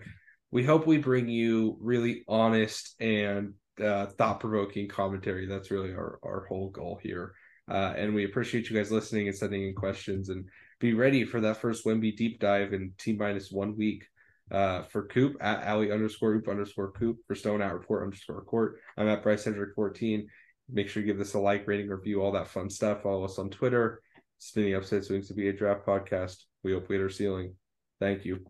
[0.52, 3.54] we hope we bring you really honest and
[3.84, 5.46] uh, thought provoking commentary.
[5.46, 7.34] That's really our our whole goal here.
[7.70, 10.46] Uh, and we appreciate you guys listening and sending in questions and
[10.80, 14.06] be ready for that first Wemby deep dive in T minus one week.
[14.50, 18.78] Uh, for Coop at Alley underscore Oop underscore Coop for Stone at Report underscore Court.
[18.96, 20.26] I'm at Bryce Hendrick 14.
[20.72, 23.04] Make sure you give this a like, rating, review, all that fun stuff.
[23.04, 24.02] Follow us on Twitter.
[24.40, 26.44] Spinning Upside Swings to be a draft podcast.
[26.64, 27.56] We hope we hit our ceiling.
[28.00, 28.46] Thank you.